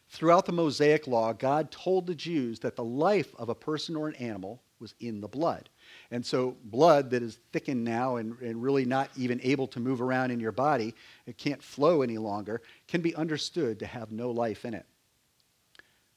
Throughout 0.09 0.47
the 0.47 0.52
Mosaic 0.52 1.07
law, 1.07 1.33
God 1.33 1.71
told 1.71 2.07
the 2.07 2.14
Jews 2.14 2.61
that 2.61 2.76
the 2.76 2.85
life 2.85 3.35
of 3.37 3.49
a 3.49 3.54
person 3.54 3.97
or 3.97 4.07
an 4.07 4.14
animal 4.14 4.62
was 4.78 4.95
in 5.00 5.21
the 5.21 5.28
blood. 5.28 5.71
And 6.11 6.25
so, 6.25 6.57
blood 6.64 7.11
that 7.11 7.23
is 7.23 7.38
thickened 7.52 7.83
now 7.83 8.16
and, 8.16 8.38
and 8.40 8.62
really 8.62 8.85
not 8.85 9.11
even 9.16 9.40
able 9.43 9.66
to 9.69 9.81
move 9.81 10.00
around 10.00 10.31
in 10.31 10.40
your 10.40 10.52
body, 10.52 10.95
it 11.26 11.38
can't 11.38 11.62
flow 11.62 12.02
any 12.02 12.19
longer, 12.19 12.62
can 12.87 13.00
be 13.00 13.14
understood 13.14 13.78
to 13.81 13.87
have 13.87 14.12
no 14.12 14.31
life 14.31 14.64
in 14.64 14.75
it. 14.75 14.87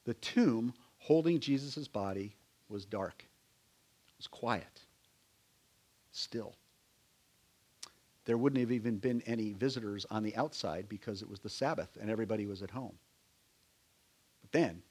The 0.04 0.14
tomb 0.14 0.74
holding 0.98 1.40
Jesus' 1.40 1.88
body 1.88 2.36
was 2.68 2.84
dark, 2.84 3.24
it 4.08 4.18
was 4.18 4.26
quiet, 4.26 4.82
still. 6.12 6.54
There 8.28 8.36
wouldn't 8.36 8.60
have 8.60 8.72
even 8.72 8.98
been 8.98 9.22
any 9.22 9.54
visitors 9.54 10.04
on 10.10 10.22
the 10.22 10.36
outside 10.36 10.86
because 10.86 11.22
it 11.22 11.30
was 11.30 11.40
the 11.40 11.48
Sabbath 11.48 11.96
and 11.98 12.10
everybody 12.10 12.44
was 12.44 12.62
at 12.62 12.72
home. 12.72 12.92
But 14.42 14.52
then 14.52 14.82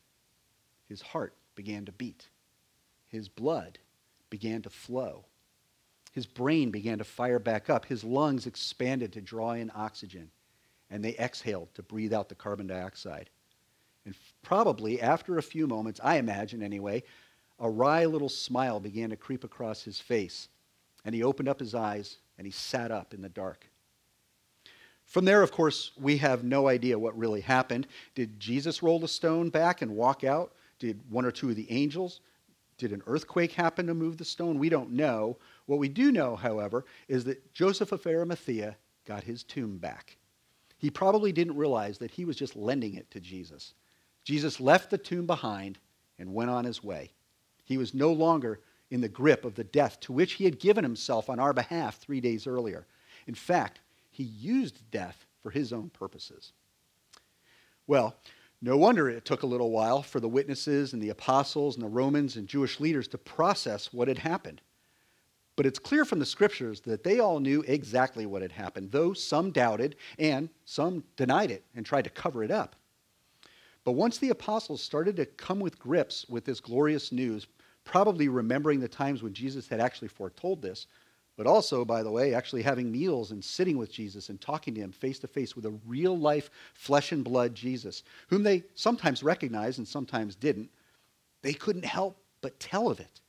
his 0.90 1.04
heart 1.04 1.36
began 1.54 1.86
to 1.86 1.92
beat, 1.92 2.30
his 3.10 3.30
blood 3.30 3.78
began 4.32 4.64
to 4.64 4.72
flow. 4.72 5.26
His 6.14 6.26
brain 6.26 6.72
began 6.72 6.98
to 6.98 7.04
fire 7.04 7.38
back 7.38 7.70
up. 7.70 7.86
His 7.86 8.04
lungs 8.04 8.48
expanded 8.48 9.14
to 9.14 9.22
draw 9.22 9.52
in 9.52 9.72
oxygen, 9.76 10.32
and 10.90 11.06
they 11.06 11.16
exhaled 11.18 11.76
to 11.76 11.84
breathe 11.84 12.14
out 12.14 12.30
the 12.30 12.34
carbon 12.34 12.66
dioxide. 12.66 13.30
And 14.04 14.16
probably 14.42 15.00
after 15.00 15.38
a 15.38 15.44
few 15.44 15.68
moments, 15.68 16.00
I 16.04 16.16
imagine 16.16 16.64
anyway, 16.64 17.04
a 17.60 17.70
wry 17.70 18.06
little 18.06 18.30
smile 18.30 18.80
began 18.80 19.12
to 19.12 19.16
creep 19.16 19.44
across 19.44 19.84
his 19.84 20.00
face, 20.00 20.48
and 21.06 21.14
he 21.14 21.22
opened 21.22 21.50
up 21.50 21.60
his 21.60 21.76
eyes 21.76 22.18
and 22.38 22.46
he 22.46 22.52
sat 22.52 22.92
up 22.92 23.14
in 23.14 23.22
the 23.22 23.30
dark. 23.30 23.68
From 25.06 25.26
there, 25.26 25.42
of 25.42 25.52
course, 25.52 25.92
we 25.98 26.18
have 26.18 26.44
no 26.44 26.68
idea 26.68 27.00
what 27.00 27.18
really 27.18 27.42
happened. 27.42 27.88
Did 28.14 28.40
Jesus 28.40 28.84
roll 28.84 29.00
the 29.00 29.08
stone 29.08 29.50
back 29.50 29.82
and 29.82 29.96
walk 29.96 30.24
out? 30.24 30.54
Did 30.80 31.00
one 31.10 31.26
or 31.26 31.32
two 31.32 31.50
of 31.50 31.56
the 31.56 31.72
angels? 31.72 32.20
Did 32.78 32.92
an 32.92 33.02
earthquake 33.08 33.54
happen 33.54 33.88
to 33.88 33.94
move 33.94 34.18
the 34.18 34.26
stone? 34.26 34.60
We 34.60 34.70
don't 34.70 34.92
know. 34.92 35.38
What 35.66 35.80
we 35.80 35.88
do 35.88 36.12
know, 36.12 36.36
however, 36.36 36.86
is 37.08 37.24
that 37.24 37.54
Joseph 37.54 37.92
of 37.92 38.06
Arimathea 38.06 38.76
got 39.06 39.24
his 39.24 39.44
tomb 39.44 39.78
back. 39.78 40.18
He 40.78 40.92
probably 40.92 41.32
didn't 41.32 41.58
realize 41.58 41.98
that 41.98 42.12
he 42.12 42.26
was 42.26 42.36
just 42.36 42.56
lending 42.56 42.96
it 42.96 43.10
to 43.12 43.20
Jesus. 43.20 43.74
Jesus 44.24 44.60
left 44.60 44.90
the 44.90 44.98
tomb 44.98 45.26
behind 45.26 45.80
and 46.20 46.34
went 46.34 46.50
on 46.50 46.66
his 46.66 46.84
way. 46.84 47.12
He 47.64 47.78
was 47.78 47.94
no 47.94 48.12
longer 48.12 48.60
in 48.90 49.02
the 49.02 49.10
grip 49.10 49.46
of 49.46 49.56
the 49.56 49.64
death 49.64 50.00
to 50.02 50.14
which 50.14 50.34
he 50.34 50.46
had 50.46 50.60
given 50.60 50.84
himself 50.84 51.30
on 51.30 51.40
our 51.40 51.54
behalf 51.54 51.98
three 51.98 52.22
days 52.22 52.48
earlier. 52.48 52.86
In 53.28 53.36
fact, 53.36 53.82
he 54.10 54.24
used 54.24 54.90
death 54.92 55.26
for 55.42 55.52
his 55.52 55.74
own 55.74 55.90
purposes. 55.90 56.54
Well, 57.86 58.16
no 58.62 58.76
wonder 58.76 59.10
it 59.10 59.26
took 59.26 59.44
a 59.44 59.48
little 59.48 59.72
while 59.72 60.02
for 60.02 60.20
the 60.20 60.28
witnesses 60.28 60.94
and 60.94 61.02
the 61.02 61.10
apostles 61.10 61.76
and 61.76 61.84
the 61.84 61.90
Romans 61.90 62.36
and 62.36 62.48
Jewish 62.48 62.80
leaders 62.80 63.08
to 63.10 63.18
process 63.18 63.94
what 63.94 64.08
had 64.08 64.18
happened. 64.18 64.62
But 65.56 65.66
it's 65.66 65.80
clear 65.80 66.06
from 66.06 66.20
the 66.20 66.26
scriptures 66.26 66.82
that 66.82 67.04
they 67.04 67.20
all 67.20 67.40
knew 67.40 67.64
exactly 67.68 68.26
what 68.26 68.42
had 68.42 68.52
happened, 68.52 68.92
though 68.92 69.14
some 69.14 69.52
doubted 69.52 69.96
and 70.18 70.50
some 70.66 71.04
denied 71.16 71.52
it 71.52 71.66
and 71.76 71.86
tried 71.86 72.04
to 72.04 72.10
cover 72.10 72.44
it 72.44 72.52
up. 72.52 72.76
But 73.84 73.94
once 73.94 74.18
the 74.18 74.30
apostles 74.30 74.82
started 74.82 75.16
to 75.16 75.26
come 75.26 75.60
with 75.60 75.80
grips 75.80 76.28
with 76.28 76.46
this 76.46 76.60
glorious 76.60 77.12
news, 77.12 77.48
probably 77.88 78.28
remembering 78.28 78.82
the 78.82 78.88
times 78.88 79.24
when 79.24 79.34
Jesus 79.34 79.68
had 79.68 79.80
actually 79.80 80.10
foretold 80.10 80.62
this, 80.62 80.88
but 81.38 81.48
also, 81.48 81.86
by 81.86 82.04
the 82.04 82.12
way, 82.12 82.34
actually 82.34 82.62
having 82.62 82.92
meals 82.92 83.32
and 83.32 83.44
sitting 83.44 83.78
with 83.78 83.92
Jesus 83.92 84.30
and 84.30 84.42
talking 84.42 84.76
to 84.76 84.82
him 84.82 84.92
face 84.92 85.20
to 85.20 85.28
face 85.28 85.56
with 85.56 85.66
a 85.66 85.80
real 85.88 86.18
life, 86.18 86.50
flesh 86.74 87.14
and 87.14 87.24
blood 87.24 87.56
Jesus, 87.56 88.04
whom 88.28 88.44
they 88.44 88.64
sometimes 88.76 89.24
recognized 89.24 89.78
and 89.78 89.88
sometimes 89.88 90.36
didn't, 90.36 90.70
they 91.44 91.54
couldn't 91.54 91.86
help 91.86 92.18
but 92.42 92.60
tell 92.60 92.90
of 92.90 93.00
it. 93.00 93.22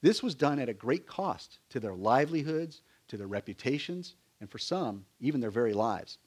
This 0.00 0.22
was 0.22 0.34
done 0.34 0.58
at 0.58 0.68
a 0.68 0.74
great 0.74 1.06
cost 1.06 1.58
to 1.70 1.80
their 1.80 1.94
livelihoods, 1.94 2.80
to 3.08 3.16
their 3.16 3.26
reputations, 3.26 4.14
and 4.40 4.48
for 4.48 4.58
some, 4.58 5.04
even 5.20 5.40
their 5.40 5.50
very 5.50 5.74
lives. 5.74 6.18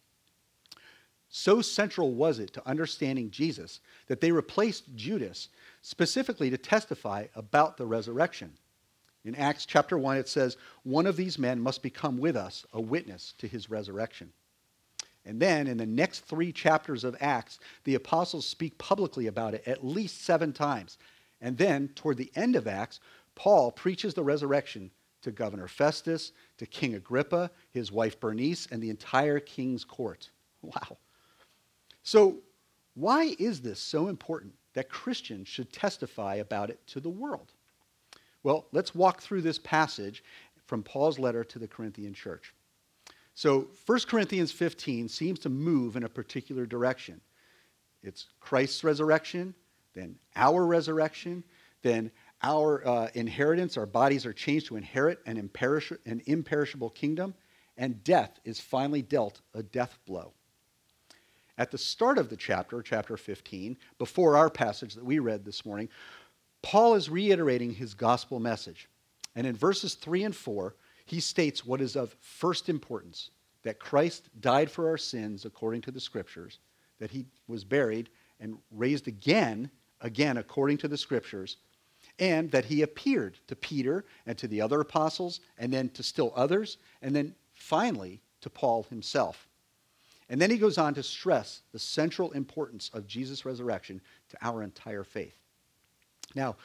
So 1.29 1.61
central 1.61 2.13
was 2.13 2.39
it 2.39 2.51
to 2.53 2.67
understanding 2.67 3.31
Jesus 3.31 3.79
that 4.07 4.19
they 4.19 4.33
replaced 4.33 4.93
Judas 4.95 5.47
specifically 5.81 6.49
to 6.49 6.57
testify 6.57 7.25
about 7.35 7.77
the 7.77 7.85
resurrection. 7.85 8.53
In 9.23 9.35
Acts 9.35 9.65
chapter 9.65 9.97
1, 9.97 10.17
it 10.17 10.27
says, 10.27 10.57
One 10.83 11.05
of 11.05 11.15
these 11.15 11.37
men 11.37 11.59
must 11.59 11.83
become 11.83 12.17
with 12.17 12.35
us 12.35 12.65
a 12.73 12.81
witness 12.81 13.33
to 13.37 13.47
his 13.47 13.69
resurrection. 13.69 14.31
And 15.25 15.39
then 15.39 15.67
in 15.67 15.77
the 15.77 15.85
next 15.85 16.21
three 16.21 16.51
chapters 16.51 17.03
of 17.03 17.15
Acts, 17.19 17.59
the 17.83 17.95
apostles 17.95 18.47
speak 18.47 18.77
publicly 18.79 19.27
about 19.27 19.53
it 19.53 19.67
at 19.67 19.85
least 19.85 20.23
seven 20.23 20.51
times. 20.51 20.97
And 21.41 21.57
then 21.57 21.89
toward 21.89 22.17
the 22.17 22.31
end 22.35 22.55
of 22.55 22.67
Acts, 22.67 22.99
Paul 23.35 23.71
preaches 23.71 24.13
the 24.13 24.23
resurrection 24.23 24.89
to 25.21 25.31
Governor 25.31 25.67
Festus, 25.67 26.31
to 26.57 26.65
King 26.65 26.95
Agrippa, 26.95 27.51
his 27.69 27.91
wife 27.91 28.19
Bernice, 28.19 28.67
and 28.71 28.81
the 28.81 28.89
entire 28.89 29.39
king's 29.39 29.83
court. 29.85 30.29
Wow. 30.63 30.97
So, 32.03 32.37
why 32.93 33.35
is 33.39 33.61
this 33.61 33.79
so 33.79 34.07
important 34.07 34.53
that 34.73 34.89
Christians 34.89 35.47
should 35.47 35.71
testify 35.71 36.35
about 36.35 36.69
it 36.69 36.85
to 36.87 36.99
the 36.99 37.09
world? 37.09 37.53
Well, 38.43 38.67
let's 38.71 38.95
walk 38.95 39.21
through 39.21 39.41
this 39.41 39.59
passage 39.59 40.23
from 40.65 40.83
Paul's 40.83 41.19
letter 41.19 41.43
to 41.43 41.59
the 41.59 41.67
Corinthian 41.67 42.13
church. 42.13 42.53
So, 43.33 43.67
1 43.85 43.99
Corinthians 44.07 44.51
15 44.51 45.07
seems 45.07 45.39
to 45.39 45.49
move 45.49 45.95
in 45.95 46.03
a 46.03 46.09
particular 46.09 46.65
direction. 46.65 47.21
It's 48.03 48.27
Christ's 48.39 48.83
resurrection, 48.83 49.53
then 49.93 50.15
our 50.35 50.65
resurrection, 50.65 51.43
then 51.81 52.11
our 52.43 52.85
uh, 52.87 53.09
inheritance, 53.13 53.77
our 53.77 53.85
bodies 53.85 54.25
are 54.25 54.33
changed 54.33 54.67
to 54.67 54.75
inherit 54.75 55.19
an, 55.25 55.41
imperish- 55.41 55.97
an 56.05 56.21
imperishable 56.25 56.89
kingdom, 56.89 57.33
and 57.77 58.03
death 58.03 58.39
is 58.43 58.59
finally 58.59 59.01
dealt 59.01 59.41
a 59.53 59.63
death 59.63 59.97
blow. 60.05 60.33
At 61.61 61.69
the 61.69 61.77
start 61.77 62.17
of 62.17 62.29
the 62.29 62.37
chapter, 62.37 62.81
chapter 62.81 63.15
15, 63.15 63.77
before 63.99 64.35
our 64.35 64.49
passage 64.49 64.95
that 64.95 65.05
we 65.05 65.19
read 65.19 65.45
this 65.45 65.63
morning, 65.63 65.89
Paul 66.63 66.95
is 66.95 67.07
reiterating 67.07 67.71
his 67.71 67.93
gospel 67.93 68.39
message. 68.39 68.89
And 69.35 69.45
in 69.45 69.55
verses 69.55 69.93
3 69.93 70.23
and 70.23 70.35
4, 70.35 70.75
he 71.05 71.19
states 71.19 71.63
what 71.63 71.79
is 71.79 71.95
of 71.95 72.15
first 72.19 72.67
importance 72.67 73.29
that 73.61 73.77
Christ 73.77 74.29
died 74.39 74.71
for 74.71 74.89
our 74.89 74.97
sins 74.97 75.45
according 75.45 75.81
to 75.81 75.91
the 75.91 75.99
scriptures, 75.99 76.57
that 76.97 77.11
he 77.11 77.27
was 77.47 77.63
buried 77.63 78.09
and 78.39 78.57
raised 78.71 79.07
again, 79.07 79.69
again 80.01 80.37
according 80.37 80.79
to 80.79 80.87
the 80.87 80.97
scriptures, 80.97 81.57
and 82.17 82.49
that 82.49 82.65
he 82.65 82.81
appeared 82.81 83.37
to 83.45 83.55
Peter 83.55 84.05
and 84.25 84.35
to 84.39 84.47
the 84.47 84.61
other 84.61 84.81
apostles, 84.81 85.41
and 85.59 85.71
then 85.71 85.89
to 85.89 86.01
still 86.01 86.33
others, 86.35 86.79
and 87.03 87.15
then 87.15 87.35
finally 87.53 88.19
to 88.39 88.49
Paul 88.49 88.81
himself. 88.89 89.47
And 90.31 90.41
then 90.41 90.49
he 90.49 90.57
goes 90.57 90.77
on 90.77 90.93
to 90.93 91.03
stress 91.03 91.61
the 91.73 91.77
central 91.77 92.31
importance 92.31 92.89
of 92.93 93.05
Jesus' 93.05 93.45
resurrection 93.45 93.99
to 94.29 94.37
our 94.41 94.63
entire 94.63 95.03
faith. 95.03 95.35
Now, 96.33 96.55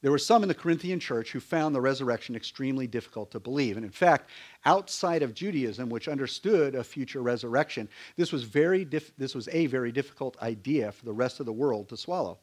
there 0.00 0.10
were 0.10 0.16
some 0.16 0.42
in 0.42 0.48
the 0.48 0.54
Corinthian 0.54 0.98
church 0.98 1.30
who 1.30 1.38
found 1.38 1.74
the 1.74 1.82
resurrection 1.82 2.34
extremely 2.34 2.86
difficult 2.86 3.30
to 3.32 3.38
believe. 3.38 3.76
And 3.76 3.84
in 3.84 3.92
fact, 3.92 4.30
outside 4.64 5.22
of 5.22 5.34
Judaism, 5.34 5.90
which 5.90 6.08
understood 6.08 6.74
a 6.74 6.82
future 6.82 7.20
resurrection, 7.20 7.90
this 8.16 8.32
was, 8.32 8.44
very 8.44 8.86
dif- 8.86 9.14
this 9.18 9.34
was 9.34 9.50
a 9.52 9.66
very 9.66 9.92
difficult 9.92 10.40
idea 10.40 10.90
for 10.90 11.04
the 11.04 11.12
rest 11.12 11.40
of 11.40 11.46
the 11.46 11.52
world 11.52 11.90
to 11.90 11.98
swallow. 11.98 12.38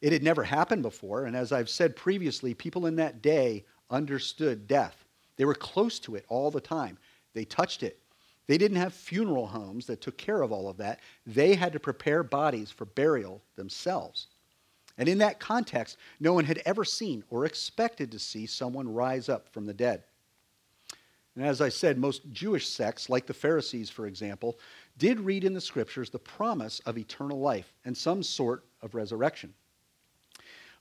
It 0.00 0.14
had 0.14 0.22
never 0.22 0.42
happened 0.42 0.80
before, 0.80 1.26
and 1.26 1.36
as 1.36 1.52
I've 1.52 1.68
said 1.68 1.96
previously, 1.96 2.54
people 2.54 2.86
in 2.86 2.96
that 2.96 3.20
day 3.20 3.66
understood 3.90 4.66
death. 4.66 5.04
They 5.36 5.44
were 5.44 5.54
close 5.54 5.98
to 6.00 6.14
it 6.14 6.24
all 6.30 6.50
the 6.50 6.62
time, 6.62 6.96
they 7.34 7.44
touched 7.44 7.82
it. 7.82 7.99
They 8.50 8.58
didn't 8.58 8.78
have 8.78 8.92
funeral 8.92 9.46
homes 9.46 9.86
that 9.86 10.00
took 10.00 10.18
care 10.18 10.42
of 10.42 10.50
all 10.50 10.68
of 10.68 10.78
that. 10.78 10.98
They 11.24 11.54
had 11.54 11.72
to 11.72 11.78
prepare 11.78 12.24
bodies 12.24 12.68
for 12.68 12.84
burial 12.84 13.40
themselves. 13.54 14.26
And 14.98 15.08
in 15.08 15.18
that 15.18 15.38
context, 15.38 15.98
no 16.18 16.32
one 16.32 16.44
had 16.44 16.60
ever 16.66 16.84
seen 16.84 17.22
or 17.30 17.44
expected 17.44 18.10
to 18.10 18.18
see 18.18 18.46
someone 18.46 18.92
rise 18.92 19.28
up 19.28 19.48
from 19.50 19.66
the 19.66 19.72
dead. 19.72 20.02
And 21.36 21.46
as 21.46 21.60
I 21.60 21.68
said, 21.68 21.96
most 21.96 22.28
Jewish 22.32 22.66
sects, 22.66 23.08
like 23.08 23.24
the 23.24 23.32
Pharisees, 23.32 23.88
for 23.88 24.08
example, 24.08 24.58
did 24.98 25.20
read 25.20 25.44
in 25.44 25.54
the 25.54 25.60
scriptures 25.60 26.10
the 26.10 26.18
promise 26.18 26.80
of 26.80 26.98
eternal 26.98 27.38
life 27.38 27.72
and 27.84 27.96
some 27.96 28.20
sort 28.20 28.64
of 28.82 28.96
resurrection. 28.96 29.54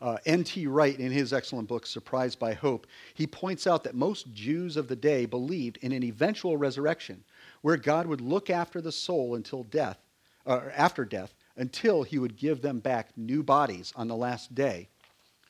Uh, 0.01 0.17
N.T. 0.25 0.65
Wright, 0.65 0.99
in 0.99 1.11
his 1.11 1.33
excellent 1.33 1.67
book, 1.67 1.85
Surprised 1.85 2.39
by 2.39 2.53
Hope, 2.53 2.87
he 3.13 3.27
points 3.27 3.67
out 3.67 3.83
that 3.83 3.93
most 3.93 4.33
Jews 4.33 4.75
of 4.75 4.87
the 4.87 4.95
day 4.95 5.27
believed 5.27 5.77
in 5.83 5.91
an 5.91 6.01
eventual 6.01 6.57
resurrection 6.57 7.23
where 7.61 7.77
God 7.77 8.07
would 8.07 8.21
look 8.21 8.49
after 8.49 8.81
the 8.81 8.91
soul 8.91 9.35
until 9.35 9.63
death, 9.63 9.97
or 10.45 10.69
uh, 10.69 10.71
after 10.75 11.05
death, 11.05 11.33
until 11.57 12.03
he 12.03 12.17
would 12.17 12.37
give 12.37 12.61
them 12.61 12.79
back 12.79 13.09
new 13.17 13.43
bodies 13.43 13.93
on 13.95 14.07
the 14.07 14.15
last 14.15 14.55
day 14.55 14.87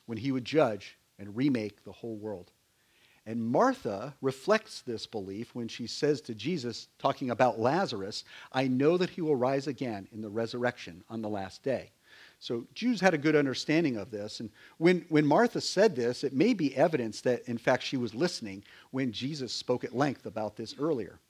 when 0.06 0.18
he 0.18 0.32
would 0.32 0.44
judge 0.44 0.98
and 1.18 1.36
remake 1.36 1.84
the 1.84 1.92
whole 1.92 2.16
world. 2.16 2.50
And 3.26 3.44
Martha 3.44 4.14
reflects 4.22 4.80
this 4.80 5.06
belief 5.06 5.54
when 5.54 5.68
she 5.68 5.86
says 5.86 6.20
to 6.22 6.34
Jesus, 6.34 6.88
talking 6.98 7.30
about 7.30 7.60
Lazarus, 7.60 8.24
I 8.52 8.66
know 8.66 8.96
that 8.96 9.10
he 9.10 9.20
will 9.20 9.36
rise 9.36 9.66
again 9.66 10.08
in 10.10 10.20
the 10.20 10.28
resurrection 10.28 11.04
on 11.08 11.22
the 11.22 11.28
last 11.28 11.62
day. 11.62 11.90
So 12.40 12.66
Jews 12.74 13.00
had 13.00 13.12
a 13.12 13.18
good 13.18 13.36
understanding 13.36 13.98
of 13.98 14.10
this. 14.10 14.40
And 14.40 14.50
when, 14.78 15.04
when 15.10 15.26
Martha 15.26 15.60
said 15.60 15.94
this, 15.94 16.24
it 16.24 16.32
may 16.32 16.54
be 16.54 16.74
evidence 16.74 17.20
that, 17.20 17.46
in 17.46 17.58
fact, 17.58 17.82
she 17.82 17.98
was 17.98 18.14
listening 18.14 18.64
when 18.90 19.12
Jesus 19.12 19.52
spoke 19.52 19.84
at 19.84 19.94
length 19.94 20.24
about 20.24 20.56
this 20.56 20.74
earlier. 20.78 21.20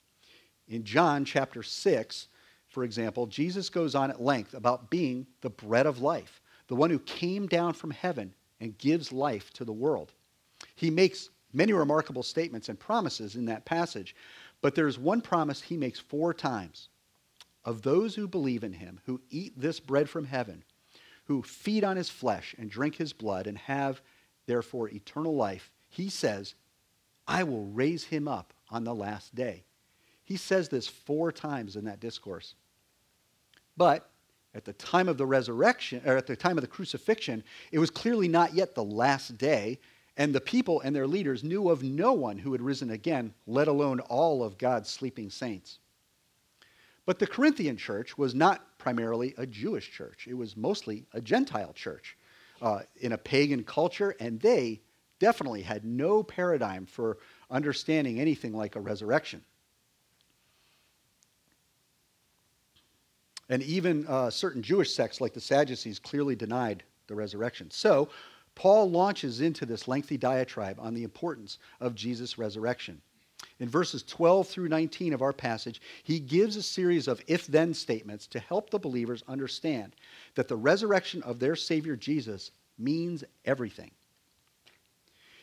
In 0.71 0.85
John 0.85 1.25
chapter 1.25 1.65
6, 1.65 2.29
for 2.69 2.85
example, 2.85 3.27
Jesus 3.27 3.69
goes 3.69 3.97
on 3.97 4.11
at 4.11 4.23
length 4.23 4.55
about 4.55 4.89
being 4.89 5.27
the 5.41 5.50
bread 5.50 5.85
of 5.85 6.00
life, 6.00 6.41
the 6.69 6.77
one 6.77 6.91
who 6.91 7.00
came 7.00 7.49
down 7.49 7.73
from 7.73 7.91
heaven 7.91 8.33
and 8.61 8.79
gives 8.79 9.12
life 9.12 9.53
to 9.55 9.65
the 9.65 9.73
world. 9.73 10.12
He 10.77 10.89
makes 10.89 11.31
many 11.53 11.73
remarkable 11.73 12.23
statements 12.23 12.69
and 12.69 12.79
promises 12.79 13.35
in 13.35 13.47
that 13.47 13.65
passage, 13.65 14.15
but 14.62 14.77
there's 14.77 14.97
one 14.97 15.21
promise 15.21 15.61
he 15.61 15.77
makes 15.77 15.99
four 15.99 16.33
times. 16.33 16.89
Of 17.65 17.83
those 17.83 18.15
who 18.15 18.29
believe 18.29 18.62
in 18.62 18.73
him, 18.73 19.00
who 19.07 19.21
eat 19.29 19.59
this 19.61 19.81
bread 19.81 20.09
from 20.09 20.25
heaven, 20.25 20.62
who 21.25 21.43
feed 21.43 21.83
on 21.83 21.97
his 21.97 22.11
flesh 22.11 22.55
and 22.57 22.71
drink 22.71 22.95
his 22.95 23.12
blood 23.12 23.49
and 23.49 23.59
have, 23.59 24.00
therefore, 24.47 24.89
eternal 24.89 25.35
life, 25.35 25.73
he 25.89 26.09
says, 26.09 26.55
I 27.27 27.43
will 27.43 27.67
raise 27.67 28.05
him 28.05 28.29
up 28.29 28.55
on 28.71 28.85
the 28.85 28.95
last 28.95 29.35
day. 29.35 29.65
He 30.30 30.37
says 30.37 30.68
this 30.68 30.87
four 30.87 31.32
times 31.32 31.75
in 31.75 31.87
that 31.87 31.99
discourse. 31.99 32.54
But 33.76 34.08
at 34.54 34.64
the 34.64 34.75
time 34.75 35.08
of 35.08 35.19
the 35.19 35.26
resurrection, 35.26 36.02
or 36.06 36.16
at 36.16 36.28
the 36.28 36.36
time 36.36 36.56
of 36.56 36.62
the 36.62 36.69
crucifixion, 36.69 37.43
it 37.73 37.80
was 37.80 37.90
clearly 37.90 38.28
not 38.28 38.54
yet 38.54 38.76
the 38.76 38.84
last 38.84 39.36
day, 39.38 39.80
and 40.16 40.32
the 40.32 40.40
people 40.40 40.82
and 40.82 40.95
their 40.95 41.08
leaders 41.08 41.43
knew 41.43 41.69
of 41.69 41.82
no 41.82 42.12
one 42.12 42.38
who 42.38 42.52
had 42.52 42.62
risen 42.62 42.90
again, 42.90 43.34
let 43.49 43.66
alone 43.66 43.99
all 43.99 44.45
of 44.45 44.56
God's 44.56 44.88
sleeping 44.88 45.30
saints. 45.30 45.80
But 47.06 47.19
the 47.19 47.26
Corinthian 47.26 47.76
church 47.76 48.16
was 48.16 48.32
not 48.32 48.78
primarily 48.78 49.34
a 49.36 49.47
Jewish 49.47 49.90
church, 49.90 50.28
it 50.30 50.34
was 50.34 50.56
mostly 50.56 51.06
a 51.12 51.21
Gentile 51.21 51.73
church 51.73 52.16
uh, 52.62 52.82
in 53.00 53.10
a 53.10 53.19
pagan 53.19 53.64
culture, 53.64 54.14
and 54.21 54.38
they 54.38 54.80
definitely 55.19 55.62
had 55.62 55.84
no 55.84 56.23
paradigm 56.23 56.86
for 56.86 57.19
understanding 57.50 58.21
anything 58.21 58.52
like 58.52 58.76
a 58.76 58.80
resurrection. 58.80 59.45
And 63.50 63.63
even 63.65 64.06
uh, 64.06 64.30
certain 64.30 64.63
Jewish 64.63 64.95
sects, 64.95 65.21
like 65.21 65.34
the 65.34 65.41
Sadducees, 65.41 65.99
clearly 65.99 66.36
denied 66.36 66.84
the 67.08 67.17
resurrection. 67.17 67.71
So, 67.71 68.08
Paul 68.54 68.91
launches 68.91 69.41
into 69.41 69.67
this 69.67 69.89
lengthy 69.89 70.17
diatribe 70.17 70.78
on 70.80 70.95
the 70.95 71.02
importance 71.02 71.58
of 71.80 71.95
Jesus' 71.95 72.39
resurrection. 72.39 73.02
In 73.58 73.69
verses 73.69 74.02
12 74.02 74.49
through 74.49 74.69
19 74.69 75.13
of 75.13 75.23
our 75.23 75.32
passage, 75.32 75.80
he 76.02 76.21
gives 76.21 76.56
a 76.56 76.63
series 76.63 77.08
of 77.08 77.23
if 77.26 77.47
then 77.47 77.75
statements 77.75 78.26
to 78.28 78.39
help 78.39 78.71
the 78.71 78.78
believers 78.78 79.25
understand 79.28 79.97
that 80.34 80.49
the 80.49 80.56
resurrection 80.56 81.23
of 81.23 81.39
their 81.39 81.56
Savior 81.56 81.97
Jesus 81.97 82.52
means 82.78 83.25
everything. 83.45 83.91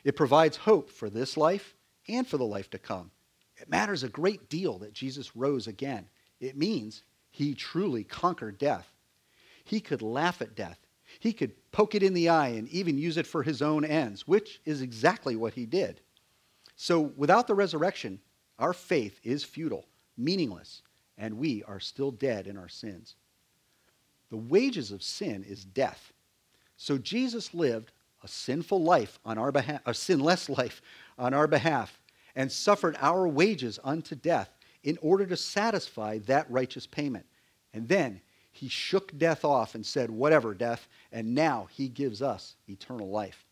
It 0.04 0.16
provides 0.16 0.58
hope 0.58 0.90
for 0.90 1.10
this 1.10 1.38
life 1.38 1.76
and 2.08 2.26
for 2.26 2.38
the 2.38 2.46
life 2.46 2.70
to 2.70 2.80
come. 2.80 3.12
It 3.58 3.70
matters 3.70 4.04
a 4.04 4.10
great 4.10 4.50
deal 4.50 4.78
that 4.80 4.94
Jesus 4.94 5.36
rose 5.36 5.68
again. 5.68 6.08
It 6.40 6.56
means 6.56 7.04
he 7.38 7.54
truly 7.54 8.04
conquered 8.04 8.58
death. 8.58 8.92
He 9.64 9.80
could 9.80 10.02
laugh 10.02 10.42
at 10.42 10.56
death. 10.56 10.80
He 11.20 11.34
could 11.34 11.52
poke 11.72 11.94
it 11.94 12.02
in 12.02 12.16
the 12.16 12.30
eye 12.30 12.48
and 12.48 12.68
even 12.70 12.98
use 12.98 13.16
it 13.16 13.28
for 13.28 13.44
his 13.44 13.62
own 13.62 13.86
ends, 13.86 14.28
which 14.28 14.60
is 14.66 14.82
exactly 14.82 15.36
what 15.36 15.54
he 15.54 15.68
did. 15.68 16.02
So 16.76 17.00
without 17.16 17.46
the 17.46 17.54
resurrection, 17.54 18.20
our 18.58 18.74
faith 18.74 19.20
is 19.24 19.44
futile, 19.44 19.86
meaningless, 20.18 20.82
and 21.16 21.38
we 21.38 21.62
are 21.68 21.80
still 21.80 22.10
dead 22.10 22.48
in 22.48 22.58
our 22.58 22.70
sins. 22.70 23.14
The 24.32 24.38
wages 24.38 24.92
of 24.92 25.04
sin 25.04 25.46
is 25.48 25.64
death. 25.64 26.12
So 26.76 26.98
Jesus 26.98 27.54
lived 27.54 27.92
a 28.24 28.28
sinful 28.28 28.82
life 28.84 29.20
on 29.24 29.38
our 29.38 29.52
behalf, 29.52 29.82
a 29.86 29.94
sinless 29.94 30.50
life 30.58 30.82
on 31.20 31.36
our 31.36 31.46
behalf, 31.46 32.02
and 32.36 32.52
suffered 32.52 32.98
our 33.00 33.28
wages 33.28 33.78
unto 33.84 34.16
death 34.16 34.57
in 34.84 34.98
order 35.02 35.26
to 35.26 35.38
satisfy 35.38 36.20
that 36.20 36.50
righteous 36.50 36.86
payment. 36.86 37.26
And 37.74 37.88
then 37.88 38.22
he 38.52 38.68
shook 38.68 39.18
death 39.18 39.46
off 39.46 39.76
and 39.76 39.86
said, 39.86 40.10
Whatever, 40.10 40.54
death, 40.54 40.88
and 41.12 41.36
now 41.36 41.68
he 41.72 41.88
gives 41.88 42.22
us 42.22 42.56
eternal 42.68 43.10
life. 43.10 43.46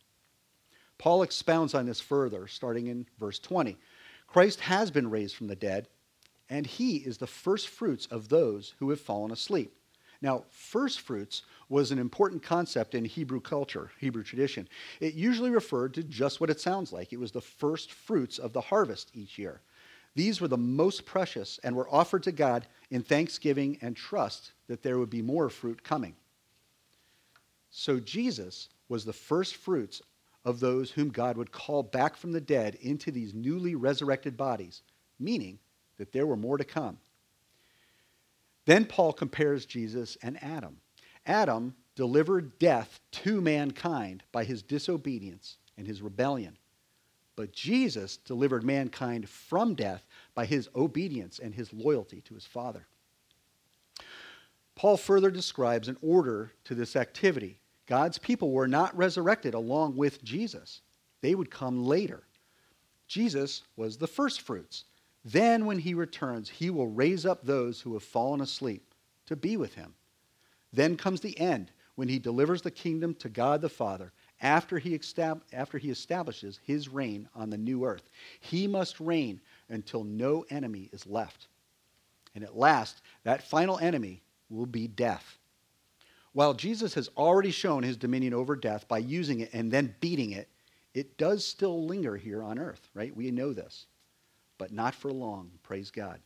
Paul 0.97 1.23
expounds 1.23 1.73
on 1.73 1.85
this 1.85 2.01
further, 2.01 2.47
starting 2.47 2.87
in 2.87 3.05
verse 3.19 3.39
20. 3.39 3.77
Christ 4.27 4.61
has 4.61 4.91
been 4.91 5.09
raised 5.09 5.35
from 5.35 5.47
the 5.47 5.55
dead, 5.55 5.87
and 6.49 6.65
he 6.65 6.97
is 6.97 7.17
the 7.17 7.27
first 7.27 7.67
fruits 7.67 8.05
of 8.07 8.29
those 8.29 8.73
who 8.79 8.89
have 8.89 9.01
fallen 9.01 9.31
asleep. 9.31 9.75
Now, 10.21 10.45
first 10.49 11.01
fruits 11.01 11.43
was 11.69 11.91
an 11.91 11.99
important 11.99 12.41
concept 12.41 12.95
in 12.95 13.05
Hebrew 13.05 13.39
culture, 13.39 13.91
Hebrew 13.99 14.23
tradition. 14.23 14.67
It 14.99 15.13
usually 15.13 15.51
referred 15.51 15.93
to 15.95 16.03
just 16.03 16.39
what 16.39 16.49
it 16.49 16.59
sounds 16.59 16.93
like. 16.93 17.11
It 17.11 17.19
was 17.19 17.31
the 17.31 17.41
first 17.41 17.91
fruits 17.91 18.39
of 18.39 18.53
the 18.53 18.61
harvest 18.61 19.11
each 19.13 19.37
year. 19.37 19.61
These 20.15 20.39
were 20.39 20.47
the 20.47 20.57
most 20.57 21.05
precious 21.05 21.59
and 21.63 21.75
were 21.75 21.93
offered 21.93 22.23
to 22.23 22.31
God 22.31 22.67
in 22.89 23.03
thanksgiving 23.03 23.77
and 23.81 23.95
trust 23.95 24.53
that 24.67 24.81
there 24.81 24.97
would 24.97 25.09
be 25.09 25.21
more 25.21 25.49
fruit 25.49 25.83
coming. 25.83 26.15
So 27.69 27.99
Jesus 27.99 28.69
was 28.87 29.03
the 29.03 29.13
first 29.13 29.57
fruits 29.57 30.01
of 30.45 30.59
those 30.59 30.91
whom 30.91 31.09
God 31.09 31.37
would 31.37 31.51
call 31.51 31.83
back 31.83 32.15
from 32.15 32.31
the 32.31 32.39
dead 32.39 32.75
into 32.75 33.11
these 33.11 33.33
newly 33.33 33.75
resurrected 33.75 34.37
bodies, 34.37 34.83
meaning 35.19 35.59
that 35.97 36.13
there 36.13 36.27
were 36.27 36.37
more 36.37 36.57
to 36.57 36.63
come. 36.63 36.97
Then 38.65 38.85
Paul 38.85 39.11
compares 39.11 39.65
Jesus 39.65 40.17
and 40.21 40.41
Adam. 40.41 40.77
Adam 41.25 41.75
delivered 41.95 42.59
death 42.59 42.99
to 43.11 43.41
mankind 43.41 44.23
by 44.31 44.43
his 44.43 44.61
disobedience 44.61 45.57
and 45.77 45.87
his 45.87 46.01
rebellion. 46.01 46.57
But 47.35 47.51
Jesus 47.51 48.17
delivered 48.17 48.63
mankind 48.63 49.27
from 49.27 49.75
death 49.75 50.05
by 50.33 50.45
his 50.45 50.69
obedience 50.75 51.39
and 51.39 51.53
his 51.53 51.73
loyalty 51.73 52.21
to 52.21 52.33
his 52.33 52.45
Father. 52.45 52.87
Paul 54.75 54.97
further 54.97 55.31
describes 55.31 55.87
an 55.87 55.97
order 56.01 56.51
to 56.65 56.75
this 56.75 56.95
activity. 56.95 57.59
God's 57.87 58.17
people 58.17 58.51
were 58.51 58.67
not 58.67 58.95
resurrected 58.95 59.53
along 59.53 59.95
with 59.95 60.23
Jesus, 60.23 60.81
they 61.21 61.35
would 61.35 61.49
come 61.49 61.85
later. 61.85 62.23
Jesus 63.07 63.63
was 63.75 63.97
the 63.97 64.07
first 64.07 64.41
fruits. 64.41 64.85
Then, 65.23 65.65
when 65.65 65.79
he 65.79 65.93
returns, 65.93 66.49
he 66.49 66.69
will 66.69 66.87
raise 66.87 67.25
up 67.25 67.43
those 67.43 67.81
who 67.81 67.93
have 67.93 68.03
fallen 68.03 68.41
asleep 68.41 68.93
to 69.25 69.35
be 69.35 69.57
with 69.57 69.73
him. 69.73 69.95
Then 70.71 70.97
comes 70.97 71.21
the 71.21 71.39
end, 71.39 71.71
when 71.95 72.09
he 72.09 72.19
delivers 72.19 72.61
the 72.61 72.71
kingdom 72.71 73.15
to 73.15 73.29
God 73.29 73.61
the 73.61 73.69
Father 73.69 74.11
after 74.41 74.77
he, 74.77 74.97
estab- 74.97 75.41
after 75.53 75.77
he 75.77 75.89
establishes 75.89 76.59
his 76.63 76.89
reign 76.89 77.27
on 77.35 77.49
the 77.49 77.57
new 77.57 77.85
earth. 77.85 78.09
He 78.39 78.67
must 78.67 78.99
reign 78.99 79.41
until 79.69 80.03
no 80.03 80.45
enemy 80.49 80.89
is 80.91 81.05
left. 81.07 81.47
And 82.33 82.43
at 82.43 82.57
last, 82.57 83.01
that 83.23 83.47
final 83.47 83.79
enemy 83.79 84.21
will 84.49 84.65
be 84.65 84.87
death. 84.87 85.37
While 86.33 86.53
Jesus 86.53 86.93
has 86.95 87.09
already 87.15 87.51
shown 87.51 87.81
his 87.81 87.95
dominion 87.95 88.33
over 88.33 88.57
death 88.57 88.87
by 88.89 88.97
using 88.97 89.39
it 89.39 89.53
and 89.53 89.71
then 89.71 89.95
beating 90.01 90.31
it, 90.31 90.49
it 90.93 91.17
does 91.17 91.45
still 91.45 91.85
linger 91.85 92.17
here 92.17 92.43
on 92.43 92.59
earth, 92.59 92.89
right? 92.93 93.15
We 93.15 93.31
know 93.31 93.53
this. 93.53 93.85
But 94.57 94.71
not 94.71 94.95
for 94.95 95.11
long, 95.11 95.51
praise 95.63 95.91
God. 95.91 96.19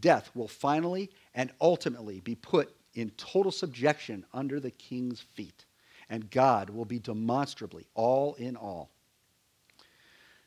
Death 0.00 0.30
will 0.34 0.48
finally 0.48 1.10
and 1.34 1.50
ultimately 1.60 2.20
be 2.20 2.34
put 2.34 2.74
in 2.94 3.10
total 3.10 3.52
subjection 3.52 4.24
under 4.32 4.60
the 4.60 4.70
king's 4.70 5.20
feet, 5.20 5.64
and 6.12 6.30
God 6.30 6.68
will 6.68 6.84
be 6.84 6.98
demonstrably 6.98 7.86
all 7.94 8.34
in 8.34 8.54
all. 8.54 8.90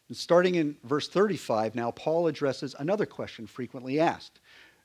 And 0.08 0.16
starting 0.16 0.56
in 0.56 0.78
verse 0.84 1.10
35, 1.10 1.74
now 1.74 1.90
Paul 1.90 2.28
addresses 2.28 2.76
another 2.78 3.08
question 3.08 3.48
frequently 3.48 4.00
asked 4.00 4.40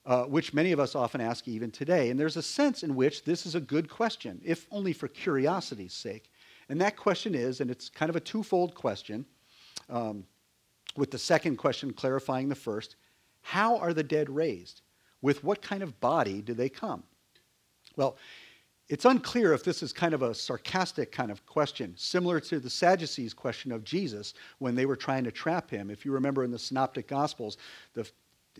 uh, 0.06 0.24
which 0.24 0.54
many 0.54 0.72
of 0.72 0.80
us 0.80 0.94
often 0.94 1.20
ask 1.20 1.46
even 1.46 1.70
today. 1.70 2.08
And 2.08 2.18
there's 2.18 2.38
a 2.38 2.42
sense 2.42 2.82
in 2.82 2.96
which 2.96 3.24
this 3.24 3.44
is 3.44 3.54
a 3.54 3.60
good 3.60 3.90
question, 3.90 4.40
if 4.42 4.66
only 4.70 4.94
for 4.94 5.06
curiosity's 5.06 5.92
sake. 5.92 6.30
And 6.70 6.80
that 6.80 6.96
question 6.96 7.34
is, 7.34 7.60
and 7.60 7.70
it's 7.70 7.90
kind 7.90 8.08
of 8.08 8.16
a 8.16 8.20
twofold 8.20 8.74
question, 8.74 9.26
um, 9.90 10.24
with 10.96 11.10
the 11.10 11.18
second 11.18 11.56
question 11.56 11.92
clarifying 11.92 12.48
the 12.48 12.54
first 12.54 12.96
how 13.42 13.76
are 13.76 13.92
the 13.92 14.02
dead 14.02 14.30
raised? 14.30 14.80
With 15.20 15.44
what 15.44 15.60
kind 15.60 15.82
of 15.82 16.00
body 16.00 16.40
do 16.40 16.54
they 16.54 16.70
come? 16.70 17.02
Well, 17.96 18.16
it's 18.90 19.04
unclear 19.04 19.52
if 19.52 19.62
this 19.62 19.84
is 19.84 19.92
kind 19.92 20.14
of 20.14 20.22
a 20.22 20.34
sarcastic 20.34 21.12
kind 21.12 21.30
of 21.30 21.46
question, 21.46 21.94
similar 21.96 22.40
to 22.40 22.58
the 22.58 22.68
Sadducees' 22.68 23.32
question 23.32 23.70
of 23.70 23.84
Jesus 23.84 24.34
when 24.58 24.74
they 24.74 24.84
were 24.84 24.96
trying 24.96 25.22
to 25.22 25.30
trap 25.30 25.70
him. 25.70 25.90
If 25.90 26.04
you 26.04 26.10
remember 26.10 26.42
in 26.42 26.50
the 26.50 26.58
Synoptic 26.58 27.06
Gospels, 27.06 27.56
the 27.94 28.10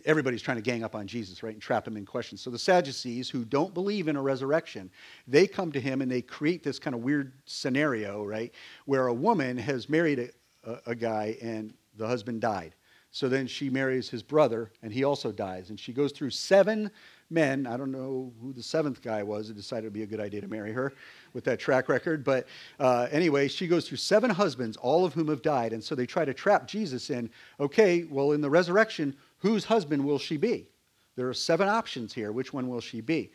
everybody's 0.05 0.41
trying 0.41 0.55
to 0.55 0.63
gang 0.63 0.85
up 0.85 0.95
on 0.95 1.05
Jesus, 1.05 1.43
right, 1.43 1.51
and 1.51 1.61
trap 1.61 1.85
him 1.85 1.97
in 1.97 2.05
questions. 2.05 2.39
So 2.39 2.49
the 2.49 2.57
Sadducees, 2.57 3.29
who 3.29 3.43
don't 3.43 3.73
believe 3.73 4.07
in 4.07 4.15
a 4.15 4.21
resurrection, 4.21 4.89
they 5.27 5.45
come 5.45 5.69
to 5.73 5.81
him 5.81 6.01
and 6.01 6.09
they 6.09 6.21
create 6.21 6.63
this 6.63 6.79
kind 6.79 6.95
of 6.95 7.01
weird 7.01 7.33
scenario, 7.45 8.23
right, 8.23 8.53
where 8.85 9.07
a 9.07 9.13
woman 9.13 9.57
has 9.57 9.89
married 9.89 10.19
a, 10.19 10.29
a, 10.71 10.91
a 10.91 10.95
guy 10.95 11.35
and 11.41 11.73
the 11.97 12.07
husband 12.07 12.39
died. 12.39 12.73
So 13.11 13.27
then 13.27 13.47
she 13.47 13.69
marries 13.69 14.09
his 14.09 14.23
brother 14.23 14.71
and 14.81 14.93
he 14.93 15.03
also 15.03 15.33
dies. 15.33 15.69
And 15.69 15.77
she 15.77 15.91
goes 15.91 16.13
through 16.13 16.29
seven 16.29 16.89
men. 17.31 17.65
I 17.65 17.77
don't 17.77 17.91
know 17.91 18.31
who 18.41 18.53
the 18.53 18.61
seventh 18.61 19.01
guy 19.01 19.23
was 19.23 19.47
that 19.47 19.55
decided 19.55 19.85
it 19.85 19.87
would 19.87 19.93
be 19.93 20.03
a 20.03 20.07
good 20.07 20.19
idea 20.19 20.41
to 20.41 20.47
marry 20.47 20.71
her 20.73 20.93
with 21.33 21.43
that 21.45 21.59
track 21.59 21.89
record. 21.89 22.23
But 22.23 22.47
uh, 22.79 23.07
anyway, 23.11 23.47
she 23.47 23.67
goes 23.67 23.87
through 23.87 23.97
seven 23.97 24.29
husbands, 24.29 24.77
all 24.77 25.05
of 25.05 25.13
whom 25.13 25.29
have 25.29 25.41
died. 25.41 25.73
And 25.73 25.83
so 25.83 25.95
they 25.95 26.05
try 26.05 26.25
to 26.25 26.33
trap 26.33 26.67
Jesus 26.67 27.09
in, 27.09 27.29
okay, 27.59 28.03
well, 28.09 28.33
in 28.33 28.41
the 28.41 28.49
resurrection, 28.49 29.15
whose 29.37 29.63
husband 29.63 30.03
will 30.03 30.19
she 30.19 30.37
be? 30.37 30.67
There 31.15 31.27
are 31.27 31.33
seven 31.33 31.67
options 31.67 32.13
here. 32.13 32.31
Which 32.31 32.53
one 32.53 32.67
will 32.67 32.81
she 32.81 33.01
be? 33.01 33.31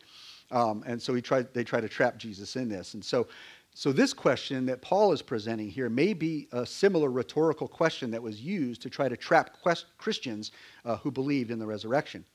Um, 0.51 0.83
and 0.87 1.01
so 1.01 1.13
he 1.13 1.21
tried, 1.21 1.53
they 1.53 1.63
try 1.63 1.81
to 1.81 1.89
trap 1.89 2.17
Jesus 2.17 2.55
in 2.55 2.69
this. 2.69 2.93
And 2.93 3.03
so, 3.03 3.27
so 3.73 3.91
this 3.91 4.13
question 4.13 4.65
that 4.65 4.81
Paul 4.81 5.11
is 5.11 5.21
presenting 5.21 5.69
here 5.69 5.89
may 5.89 6.13
be 6.13 6.47
a 6.51 6.65
similar 6.65 7.11
rhetorical 7.11 7.67
question 7.67 8.09
that 8.11 8.23
was 8.23 8.41
used 8.41 8.81
to 8.81 8.89
try 8.89 9.07
to 9.07 9.17
trap 9.17 9.57
Christians 9.97 10.51
uh, 10.85 10.97
who 10.97 11.11
believed 11.11 11.51
in 11.51 11.59
the 11.59 11.65
resurrection. 11.67 12.25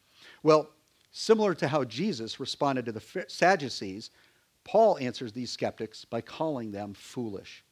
Well, 0.42 0.68
similar 1.12 1.54
to 1.54 1.68
how 1.68 1.84
Jesus 1.84 2.40
responded 2.40 2.86
to 2.86 2.92
the 2.92 3.24
Sadducees, 3.28 4.10
Paul 4.64 4.98
answers 4.98 5.32
these 5.32 5.50
skeptics 5.50 6.04
by 6.04 6.20
calling 6.20 6.72
them 6.72 6.94
foolish. 6.94 7.64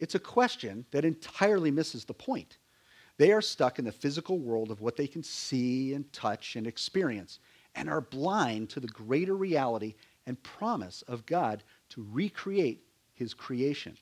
It's 0.00 0.14
a 0.14 0.20
question 0.20 0.84
that 0.90 1.04
entirely 1.04 1.70
misses 1.70 2.04
the 2.04 2.14
point. 2.14 2.58
They 3.18 3.30
are 3.30 3.42
stuck 3.42 3.78
in 3.78 3.84
the 3.84 3.92
physical 3.92 4.38
world 4.38 4.70
of 4.70 4.80
what 4.80 4.96
they 4.96 5.06
can 5.06 5.22
see 5.22 5.94
and 5.94 6.10
touch 6.12 6.56
and 6.56 6.66
experience 6.66 7.38
and 7.74 7.88
are 7.88 8.00
blind 8.00 8.70
to 8.70 8.80
the 8.80 8.88
greater 8.88 9.36
reality 9.36 9.94
and 10.26 10.42
promise 10.42 11.02
of 11.02 11.26
God 11.26 11.62
to 11.90 12.06
recreate 12.10 12.84
his 13.14 13.34
creation. 13.34 13.96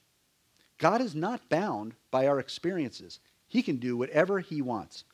God 0.78 1.00
is 1.00 1.14
not 1.14 1.48
bound 1.48 1.94
by 2.10 2.26
our 2.26 2.38
experiences. 2.38 3.20
He 3.46 3.62
can 3.62 3.76
do 3.76 3.96
whatever 3.96 4.40
he 4.40 4.62
wants. 4.62 5.04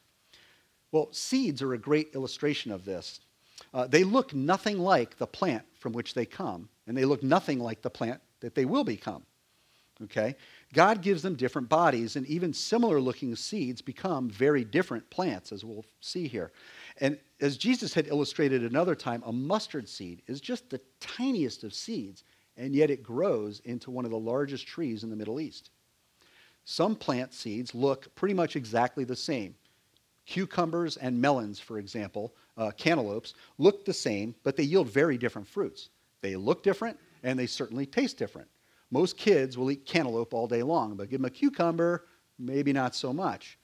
Well, 0.92 1.08
seeds 1.10 1.62
are 1.62 1.74
a 1.74 1.78
great 1.78 2.14
illustration 2.14 2.70
of 2.70 2.84
this. 2.84 3.20
Uh, 3.74 3.86
they 3.86 4.04
look 4.04 4.34
nothing 4.34 4.78
like 4.78 5.16
the 5.18 5.26
plant 5.26 5.64
from 5.78 5.92
which 5.92 6.14
they 6.14 6.26
come, 6.26 6.68
and 6.86 6.96
they 6.96 7.04
look 7.04 7.22
nothing 7.22 7.58
like 7.58 7.82
the 7.82 7.90
plant 7.90 8.20
that 8.40 8.54
they 8.54 8.64
will 8.64 8.84
become. 8.84 9.24
Okay? 10.04 10.36
God 10.72 11.00
gives 11.00 11.22
them 11.22 11.36
different 11.36 11.68
bodies, 11.68 12.16
and 12.16 12.26
even 12.26 12.52
similar 12.52 13.00
looking 13.00 13.34
seeds 13.34 13.80
become 13.80 14.28
very 14.28 14.64
different 14.64 15.08
plants, 15.10 15.52
as 15.52 15.64
we'll 15.64 15.86
see 16.00 16.28
here. 16.28 16.52
And 17.00 17.18
as 17.40 17.56
Jesus 17.56 17.94
had 17.94 18.08
illustrated 18.08 18.62
another 18.62 18.94
time, 18.94 19.22
a 19.24 19.32
mustard 19.32 19.88
seed 19.88 20.22
is 20.26 20.40
just 20.40 20.68
the 20.68 20.80
tiniest 21.00 21.64
of 21.64 21.72
seeds, 21.72 22.24
and 22.56 22.74
yet 22.74 22.90
it 22.90 23.02
grows 23.02 23.60
into 23.60 23.90
one 23.90 24.04
of 24.04 24.10
the 24.10 24.18
largest 24.18 24.66
trees 24.66 25.02
in 25.02 25.10
the 25.10 25.16
Middle 25.16 25.40
East. 25.40 25.70
Some 26.64 26.96
plant 26.96 27.32
seeds 27.32 27.74
look 27.74 28.14
pretty 28.14 28.34
much 28.34 28.56
exactly 28.56 29.04
the 29.04 29.16
same. 29.16 29.54
Cucumbers 30.26 30.96
and 30.96 31.20
melons, 31.20 31.60
for 31.60 31.78
example, 31.78 32.34
uh, 32.56 32.72
cantaloupes, 32.72 33.34
look 33.58 33.84
the 33.84 33.92
same, 33.92 34.34
but 34.42 34.56
they 34.56 34.64
yield 34.64 34.88
very 34.88 35.16
different 35.16 35.46
fruits. 35.46 35.90
They 36.20 36.36
look 36.36 36.62
different, 36.62 36.98
and 37.22 37.38
they 37.38 37.46
certainly 37.46 37.86
taste 37.86 38.18
different. 38.18 38.48
Most 38.90 39.16
kids 39.16 39.56
will 39.56 39.70
eat 39.70 39.86
cantaloupe 39.86 40.34
all 40.34 40.46
day 40.46 40.62
long, 40.62 40.96
but 40.96 41.10
give 41.10 41.20
them 41.20 41.26
a 41.26 41.30
cucumber, 41.30 42.06
maybe 42.38 42.72
not 42.72 42.94
so 42.94 43.12
much. 43.12 43.58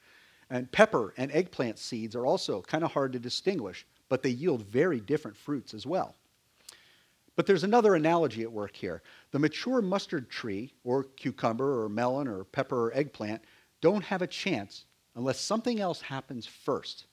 And 0.51 0.71
pepper 0.71 1.15
and 1.17 1.33
eggplant 1.33 1.79
seeds 1.79 2.15
are 2.15 2.27
also 2.27 2.63
kind 2.63 2.85
of 2.85 2.93
hard 2.93 3.13
to 3.15 3.19
distinguish, 3.19 3.87
but 4.09 4.23
they 4.23 4.31
yield 4.31 4.63
very 4.63 5.01
different 5.01 5.37
fruits 5.37 5.75
as 5.75 5.87
well. 5.87 6.15
But 7.35 7.47
there's 7.47 7.65
another 7.65 7.95
analogy 7.95 8.43
at 8.43 8.53
work 8.53 8.77
here. 8.77 9.03
The 9.31 9.39
mature 9.39 9.81
mustard 9.81 10.29
tree, 10.29 10.75
or 10.85 11.05
cucumber, 11.05 11.83
or 11.83 11.89
melon, 11.89 12.29
or 12.29 12.45
pepper, 12.45 12.89
or 12.89 12.95
eggplant, 12.95 13.43
don't 13.81 14.05
have 14.05 14.23
a 14.23 14.27
chance 14.27 14.85
unless 15.15 15.41
something 15.41 15.81
else 15.81 16.01
happens 16.01 16.47
first. 16.47 17.07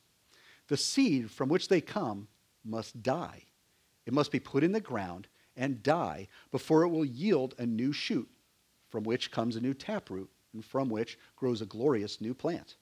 The 0.67 0.77
seed 0.77 1.31
from 1.31 1.49
which 1.49 1.67
they 1.67 1.81
come 1.81 2.27
must 2.63 3.01
die. 3.01 3.43
It 4.05 4.13
must 4.13 4.31
be 4.31 4.39
put 4.39 4.63
in 4.63 4.71
the 4.71 4.79
ground 4.79 5.27
and 5.55 5.83
die 5.83 6.27
before 6.51 6.83
it 6.83 6.89
will 6.89 7.05
yield 7.05 7.55
a 7.57 7.65
new 7.65 7.91
shoot, 7.91 8.29
from 8.89 9.03
which 9.03 9.31
comes 9.31 9.55
a 9.55 9.61
new 9.61 9.73
taproot, 9.73 10.29
and 10.53 10.63
from 10.63 10.89
which 10.89 11.17
grows 11.35 11.61
a 11.61 11.65
glorious 11.65 12.21
new 12.21 12.33
plant. 12.33 12.75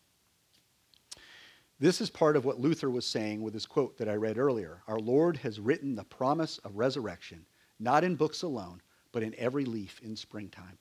This 1.79 2.01
is 2.01 2.09
part 2.09 2.35
of 2.35 2.45
what 2.45 2.59
Luther 2.59 2.89
was 2.89 3.05
saying 3.05 3.41
with 3.41 3.53
his 3.53 3.65
quote 3.65 3.97
that 3.97 4.09
I 4.09 4.15
read 4.15 4.37
earlier. 4.37 4.81
Our 4.87 4.99
Lord 4.99 5.37
has 5.37 5.59
written 5.59 5.95
the 5.95 6.03
promise 6.03 6.57
of 6.59 6.77
resurrection, 6.77 7.45
not 7.79 8.03
in 8.03 8.15
books 8.15 8.41
alone, 8.41 8.81
but 9.11 9.21
in 9.21 9.35
every 9.37 9.65
leaf 9.65 9.99
in 10.03 10.15
springtime. 10.15 10.77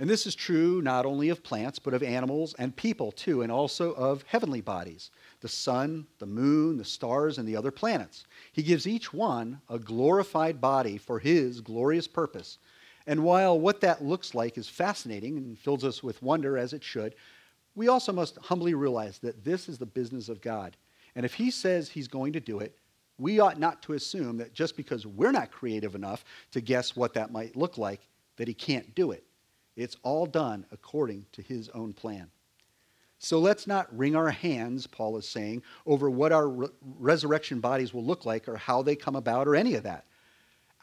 And 0.00 0.08
this 0.08 0.26
is 0.26 0.36
true 0.36 0.80
not 0.80 1.06
only 1.06 1.28
of 1.28 1.42
plants, 1.42 1.80
but 1.80 1.92
of 1.92 2.04
animals 2.04 2.54
and 2.58 2.76
people 2.76 3.10
too, 3.10 3.42
and 3.42 3.50
also 3.50 3.92
of 3.94 4.22
heavenly 4.28 4.60
bodies 4.60 5.10
the 5.40 5.48
sun, 5.48 6.06
the 6.18 6.26
moon, 6.26 6.76
the 6.76 6.84
stars, 6.84 7.38
and 7.38 7.48
the 7.48 7.56
other 7.56 7.70
planets. 7.70 8.24
He 8.52 8.62
gives 8.62 8.86
each 8.86 9.12
one 9.12 9.60
a 9.68 9.78
glorified 9.78 10.60
body 10.60 10.98
for 10.98 11.18
his 11.18 11.60
glorious 11.60 12.08
purpose. 12.08 12.58
And 13.06 13.24
while 13.24 13.58
what 13.58 13.80
that 13.80 14.04
looks 14.04 14.34
like 14.34 14.58
is 14.58 14.68
fascinating 14.68 15.36
and 15.36 15.58
fills 15.58 15.84
us 15.84 16.02
with 16.02 16.22
wonder, 16.22 16.58
as 16.58 16.72
it 16.72 16.82
should, 16.82 17.14
we 17.74 17.88
also 17.88 18.12
must 18.12 18.36
humbly 18.38 18.74
realize 18.74 19.18
that 19.20 19.44
this 19.44 19.68
is 19.68 19.78
the 19.78 19.86
business 19.86 20.28
of 20.28 20.40
God. 20.40 20.76
And 21.14 21.24
if 21.24 21.34
he 21.34 21.50
says 21.50 21.88
he's 21.88 22.08
going 22.08 22.32
to 22.32 22.40
do 22.40 22.58
it, 22.58 22.76
we 23.18 23.40
ought 23.40 23.58
not 23.58 23.82
to 23.82 23.94
assume 23.94 24.36
that 24.38 24.52
just 24.52 24.76
because 24.76 25.06
we're 25.06 25.32
not 25.32 25.50
creative 25.50 25.94
enough 25.94 26.24
to 26.52 26.60
guess 26.60 26.94
what 26.94 27.14
that 27.14 27.32
might 27.32 27.56
look 27.56 27.78
like, 27.78 28.00
that 28.36 28.48
he 28.48 28.54
can't 28.54 28.94
do 28.94 29.12
it. 29.12 29.24
It's 29.78 29.96
all 30.02 30.26
done 30.26 30.66
according 30.72 31.26
to 31.32 31.40
his 31.40 31.68
own 31.68 31.92
plan. 31.92 32.30
So 33.20 33.38
let's 33.38 33.66
not 33.66 33.96
wring 33.96 34.16
our 34.16 34.30
hands, 34.30 34.88
Paul 34.88 35.16
is 35.16 35.28
saying, 35.28 35.62
over 35.86 36.10
what 36.10 36.32
our 36.32 36.48
re- 36.48 36.68
resurrection 36.82 37.60
bodies 37.60 37.94
will 37.94 38.04
look 38.04 38.26
like 38.26 38.48
or 38.48 38.56
how 38.56 38.82
they 38.82 38.96
come 38.96 39.14
about 39.14 39.46
or 39.46 39.54
any 39.54 39.74
of 39.74 39.84
that. 39.84 40.04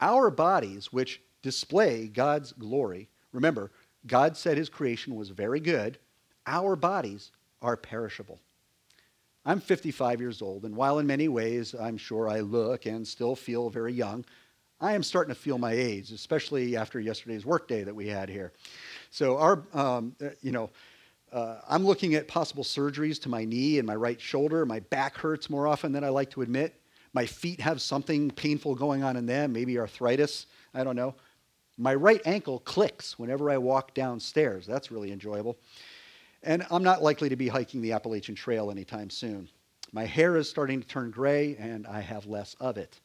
Our 0.00 0.30
bodies, 0.30 0.92
which 0.92 1.20
display 1.42 2.08
God's 2.08 2.52
glory, 2.52 3.08
remember, 3.32 3.70
God 4.06 4.34
said 4.36 4.56
his 4.56 4.68
creation 4.70 5.14
was 5.14 5.28
very 5.28 5.60
good, 5.60 5.98
our 6.46 6.74
bodies 6.74 7.32
are 7.60 7.76
perishable. 7.76 8.40
I'm 9.44 9.60
55 9.60 10.20
years 10.20 10.40
old, 10.40 10.64
and 10.64 10.74
while 10.74 10.98
in 10.98 11.06
many 11.06 11.28
ways 11.28 11.74
I'm 11.78 11.98
sure 11.98 12.28
I 12.28 12.40
look 12.40 12.86
and 12.86 13.06
still 13.06 13.36
feel 13.36 13.68
very 13.68 13.92
young, 13.92 14.24
I 14.80 14.92
am 14.92 15.02
starting 15.02 15.34
to 15.34 15.40
feel 15.40 15.58
my 15.58 15.72
age, 15.72 16.12
especially 16.12 16.76
after 16.76 17.00
yesterday's 17.00 17.46
workday 17.46 17.82
that 17.84 17.94
we 17.94 18.08
had 18.08 18.28
here. 18.28 18.52
So 19.10 19.38
our, 19.38 19.62
um, 19.72 20.14
uh, 20.22 20.30
you 20.42 20.52
know, 20.52 20.70
uh, 21.32 21.60
I'm 21.68 21.84
looking 21.84 22.14
at 22.14 22.28
possible 22.28 22.62
surgeries 22.62 23.20
to 23.22 23.28
my 23.28 23.44
knee 23.44 23.78
and 23.78 23.86
my 23.86 23.96
right 23.96 24.20
shoulder. 24.20 24.66
My 24.66 24.80
back 24.80 25.16
hurts 25.16 25.48
more 25.48 25.66
often 25.66 25.92
than 25.92 26.04
I 26.04 26.10
like 26.10 26.30
to 26.30 26.42
admit. 26.42 26.74
My 27.14 27.24
feet 27.24 27.60
have 27.60 27.80
something 27.80 28.30
painful 28.30 28.74
going 28.74 29.02
on 29.02 29.16
in 29.16 29.24
them, 29.24 29.52
maybe 29.52 29.78
arthritis. 29.78 30.46
I 30.74 30.84
don't 30.84 30.96
know. 30.96 31.14
My 31.78 31.94
right 31.94 32.20
ankle 32.26 32.58
clicks 32.60 33.18
whenever 33.18 33.50
I 33.50 33.58
walk 33.58 33.94
downstairs. 33.94 34.66
That's 34.66 34.90
really 34.90 35.10
enjoyable. 35.12 35.56
And 36.42 36.66
I'm 36.70 36.82
not 36.82 37.02
likely 37.02 37.28
to 37.30 37.36
be 37.36 37.48
hiking 37.48 37.80
the 37.80 37.92
Appalachian 37.92 38.34
Trail 38.34 38.70
anytime 38.70 39.10
soon. 39.10 39.48
My 39.92 40.04
hair 40.04 40.36
is 40.36 40.48
starting 40.48 40.80
to 40.80 40.86
turn 40.86 41.10
gray, 41.10 41.56
and 41.56 41.86
I 41.86 42.00
have 42.00 42.26
less 42.26 42.54
of 42.60 42.76
it. 42.76 43.00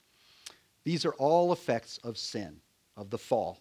These 0.83 1.05
are 1.05 1.13
all 1.13 1.53
effects 1.53 1.99
of 2.03 2.17
sin, 2.17 2.59
of 2.97 3.09
the 3.09 3.17
fall. 3.17 3.59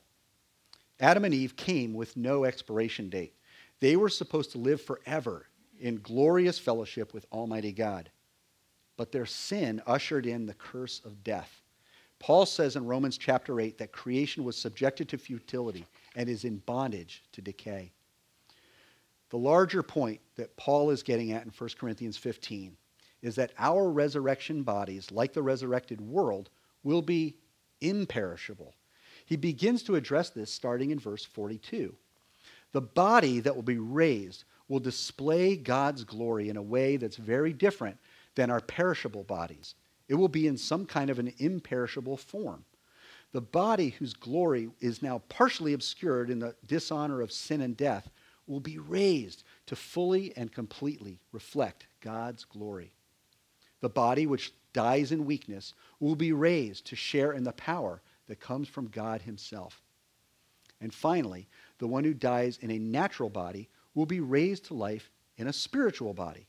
Adam 1.01 1.25
and 1.25 1.35
Eve 1.35 1.57
came 1.57 1.95
with 1.95 2.17
no 2.17 2.45
expiration 2.45 3.09
date. 3.09 3.35
They 3.81 3.97
were 3.97 4.09
supposed 4.09 4.53
to 4.53 4.59
live 4.59 4.81
forever 4.81 5.47
in 5.79 6.01
glorious 6.03 6.59
fellowship 6.59 7.15
with 7.15 7.27
Almighty 7.33 7.73
God. 7.73 8.11
But 8.97 9.13
their 9.13 9.27
sin 9.27 9.81
ushered 9.87 10.27
in 10.27 10.47
the 10.47 10.55
curse 10.55 11.01
of 11.05 11.25
death. 11.25 11.63
Paul 12.19 12.45
says 12.45 12.77
in 12.77 12.87
Romans 12.87 13.17
chapter 13.17 13.61
8 13.61 13.79
that 13.79 13.93
creation 13.93 14.45
was 14.45 14.57
subjected 14.57 15.09
to 15.09 15.19
futility 15.19 15.87
and 16.15 16.29
is 16.29 16.45
in 16.45 16.59
bondage 16.59 17.25
to 17.33 17.41
decay. 17.41 17.93
The 19.31 19.39
larger 19.39 19.83
point 19.83 20.21
that 20.37 20.55
Paul 20.57 20.91
is 20.91 21.03
getting 21.03 21.33
at 21.33 21.45
in 21.45 21.53
1 21.57 21.71
Corinthians 21.79 22.19
15 22.19 22.77
is 23.23 23.37
that 23.37 23.53
our 23.59 23.91
resurrection 23.91 24.63
bodies, 24.63 25.11
like 25.11 25.33
the 25.33 25.43
resurrected 25.43 26.01
world, 26.01 26.51
will 26.83 27.03
be 27.03 27.37
imperishable. 27.81 28.75
He 29.27 29.37
begins 29.37 29.83
to 29.85 29.97
address 29.97 30.31
this 30.31 30.53
starting 30.53 30.90
in 30.90 30.99
verse 30.99 31.25
42. 31.25 31.95
The 32.73 32.81
body 32.81 33.40
that 33.40 33.55
will 33.55 33.62
be 33.62 33.79
raised 33.79 34.45
will 34.69 34.81
display 34.81 35.57
God's 35.57 36.05
glory 36.05 36.49
in 36.49 36.57
a 36.57 36.62
way 36.62 36.97
that's 36.97 37.16
very 37.16 37.53
different 37.53 37.99
than 38.35 38.51
our 38.51 38.61
perishable 38.61 39.25
bodies. 39.25 39.75
It 40.09 40.14
will 40.14 40.29
be 40.29 40.47
in 40.47 40.57
some 40.57 40.87
kind 40.87 41.11
of 41.11 41.19
an 41.19 41.33
imperishable 41.38 42.16
form. 42.16 42.64
The 43.33 43.40
body 43.40 43.90
whose 43.90 44.14
glory 44.14 44.71
is 44.81 45.03
now 45.03 45.23
partially 45.29 45.73
obscured 45.73 46.31
in 46.31 46.40
the 46.40 46.55
dishonor 46.66 47.21
of 47.21 47.31
sin 47.31 47.61
and 47.61 47.77
death 47.77 48.11
will 48.47 48.61
be 48.61 48.79
raised 48.79 49.45
to 49.66 49.77
fully 49.77 50.37
and 50.37 50.53
completely 50.53 51.21
reflect 51.31 51.87
God's 52.01 52.45
glory. 52.45 52.93
The 53.81 53.88
body 53.88 54.27
which 54.27 54.53
dies 54.73 55.13
in 55.13 55.25
weakness 55.25 55.75
will 55.99 56.17
be 56.17 56.33
raised 56.33 56.87
to 56.87 56.97
share 56.97 57.33
in 57.33 57.45
the 57.45 57.53
power 57.53 58.01
that 58.27 58.41
comes 58.41 58.69
from 58.69 58.89
God 58.89 59.23
Himself. 59.23 59.83
And 60.81 60.95
finally, 60.95 61.49
the 61.79 61.87
one 61.87 62.05
who 62.05 62.15
dies 62.15 62.59
in 62.63 62.71
a 62.71 62.79
natural 62.79 63.29
body 63.29 63.69
will 63.95 64.07
be 64.07 64.21
raised 64.21 64.67
to 64.67 64.75
life 64.75 65.11
in 65.37 65.49
a 65.49 65.53
spiritual 65.53 66.15
body. 66.15 66.47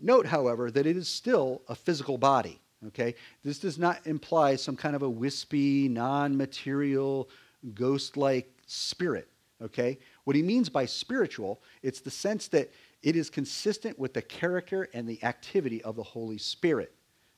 Note, 0.00 0.26
however, 0.26 0.70
that 0.70 0.86
it 0.86 0.96
is 0.96 1.08
still 1.08 1.62
a 1.68 1.74
physical 1.74 2.16
body. 2.16 2.60
Okay? 2.86 3.14
This 3.44 3.58
does 3.58 3.78
not 3.78 4.06
imply 4.06 4.56
some 4.56 4.76
kind 4.76 4.96
of 4.96 5.02
a 5.02 5.10
wispy, 5.10 5.88
non 5.88 6.36
material, 6.36 7.28
ghost 7.74 8.16
like 8.16 8.50
spirit. 8.66 9.28
Okay? 9.60 9.98
What 10.24 10.36
he 10.36 10.42
means 10.42 10.68
by 10.68 10.86
spiritual, 10.86 11.60
it's 11.82 12.00
the 12.00 12.10
sense 12.10 12.48
that 12.48 12.70
it 13.02 13.16
is 13.16 13.28
consistent 13.30 13.98
with 13.98 14.14
the 14.14 14.22
character 14.22 14.88
and 14.94 15.08
the 15.08 15.22
activity 15.24 15.82
of 15.82 15.96
the 15.96 16.02
Holy 16.02 16.38
Spirit. 16.38 16.94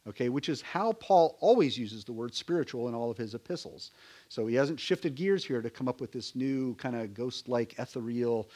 Okay, 0.07 0.29
which 0.29 0.51
is 0.51 0.61
how 0.61 0.93
Paul 0.93 1.39
always 1.41 1.79
uses 1.79 2.05
the 2.05 2.13
word 2.13 2.35
spiritual 2.35 2.89
in 2.89 2.95
all 2.95 3.11
of 3.11 3.17
his 3.17 3.35
epistles. 3.35 3.91
So 4.29 4.47
he 4.47 4.55
hasn't 4.55 4.79
shifted 4.79 5.15
gears 5.15 5.45
here 5.45 5.63
to 5.63 5.71
come 5.71 5.89
up 5.89 6.01
with 6.01 6.13
this 6.13 6.37
new 6.37 6.75
kind 6.75 6.95
of 6.95 7.15
ghost 7.15 7.49
like, 7.49 7.79
ethereal, 7.79 8.51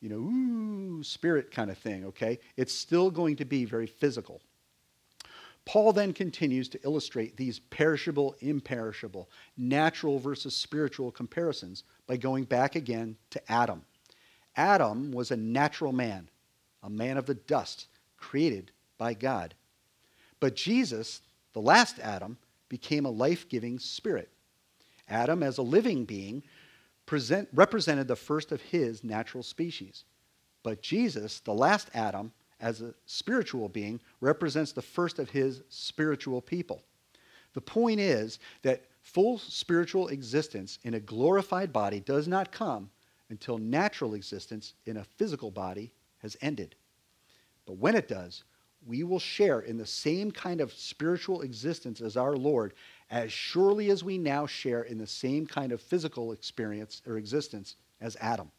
you 0.00 0.08
know, 0.08 0.16
ooh, 0.16 1.02
spirit 1.02 1.50
kind 1.50 1.70
of 1.70 1.76
thing, 1.76 2.06
okay? 2.06 2.38
It's 2.56 2.72
still 2.72 3.10
going 3.10 3.36
to 3.36 3.44
be 3.44 3.66
very 3.66 3.86
physical. 3.86 4.40
Paul 5.66 5.92
then 5.92 6.12
continues 6.12 6.68
to 6.70 6.80
illustrate 6.84 7.36
these 7.36 7.58
perishable, 7.58 8.34
imperishable, 8.40 9.30
natural 9.56 10.18
versus 10.18 10.54
spiritual 10.54 11.10
comparisons 11.10 11.84
by 12.06 12.16
going 12.16 12.44
back 12.44 12.76
again 12.76 13.16
to 13.30 13.52
Adam. 13.52 13.82
Adam 14.56 15.10
was 15.10 15.30
a 15.30 15.36
natural 15.36 15.92
man, 15.92 16.28
a 16.82 16.90
man 16.90 17.16
of 17.16 17.26
the 17.26 17.34
dust, 17.34 17.86
created 18.18 18.72
by 18.98 19.14
God. 19.14 19.54
But 20.44 20.56
Jesus, 20.56 21.22
the 21.54 21.62
last 21.62 21.98
Adam, 22.00 22.36
became 22.68 23.06
a 23.06 23.10
life 23.10 23.48
giving 23.48 23.78
spirit. 23.78 24.28
Adam, 25.08 25.42
as 25.42 25.56
a 25.56 25.62
living 25.62 26.04
being, 26.04 26.42
present, 27.06 27.48
represented 27.54 28.08
the 28.08 28.16
first 28.16 28.52
of 28.52 28.60
his 28.60 29.02
natural 29.02 29.42
species. 29.42 30.04
But 30.62 30.82
Jesus, 30.82 31.40
the 31.40 31.54
last 31.54 31.88
Adam, 31.94 32.30
as 32.60 32.82
a 32.82 32.92
spiritual 33.06 33.70
being, 33.70 34.02
represents 34.20 34.72
the 34.72 34.82
first 34.82 35.18
of 35.18 35.30
his 35.30 35.62
spiritual 35.70 36.42
people. 36.42 36.82
The 37.54 37.62
point 37.62 37.98
is 37.98 38.38
that 38.60 38.84
full 39.00 39.38
spiritual 39.38 40.08
existence 40.08 40.78
in 40.82 40.92
a 40.92 41.00
glorified 41.00 41.72
body 41.72 42.00
does 42.00 42.28
not 42.28 42.52
come 42.52 42.90
until 43.30 43.56
natural 43.56 44.12
existence 44.12 44.74
in 44.84 44.98
a 44.98 45.04
physical 45.04 45.50
body 45.50 45.90
has 46.18 46.36
ended. 46.42 46.74
But 47.64 47.78
when 47.78 47.94
it 47.94 48.08
does, 48.08 48.44
we 48.86 49.02
will 49.02 49.18
share 49.18 49.60
in 49.60 49.76
the 49.76 49.86
same 49.86 50.30
kind 50.30 50.60
of 50.60 50.72
spiritual 50.72 51.42
existence 51.42 52.00
as 52.00 52.16
our 52.16 52.36
Lord, 52.36 52.74
as 53.10 53.32
surely 53.32 53.90
as 53.90 54.04
we 54.04 54.18
now 54.18 54.46
share 54.46 54.82
in 54.82 54.98
the 54.98 55.06
same 55.06 55.46
kind 55.46 55.72
of 55.72 55.80
physical 55.80 56.32
experience 56.32 57.02
or 57.06 57.16
existence 57.16 57.76
as 58.00 58.16
Adam. 58.20 58.50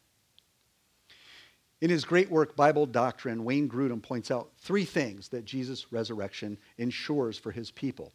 In 1.80 1.90
his 1.90 2.04
great 2.04 2.30
work, 2.30 2.56
Bible 2.56 2.86
Doctrine, 2.86 3.44
Wayne 3.44 3.68
Grudem 3.68 4.02
points 4.02 4.30
out 4.30 4.50
three 4.58 4.84
things 4.84 5.28
that 5.28 5.44
Jesus' 5.44 5.92
resurrection 5.92 6.56
ensures 6.78 7.38
for 7.38 7.50
his 7.50 7.70
people 7.70 8.12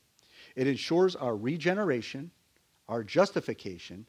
it 0.55 0.67
ensures 0.67 1.15
our 1.15 1.35
regeneration, 1.35 2.31
our 2.89 3.03
justification, 3.03 4.05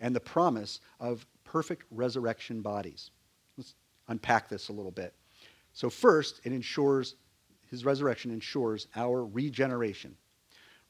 and 0.00 0.14
the 0.14 0.20
promise 0.20 0.80
of 0.98 1.26
perfect 1.44 1.84
resurrection 1.90 2.62
bodies. 2.62 3.10
Let's 3.56 3.74
unpack 4.08 4.48
this 4.48 4.68
a 4.68 4.72
little 4.72 4.90
bit. 4.90 5.14
So, 5.72 5.90
first, 5.90 6.40
it 6.44 6.52
ensures, 6.52 7.14
his 7.70 7.84
resurrection 7.84 8.30
ensures 8.30 8.86
our 8.94 9.24
regeneration. 9.24 10.16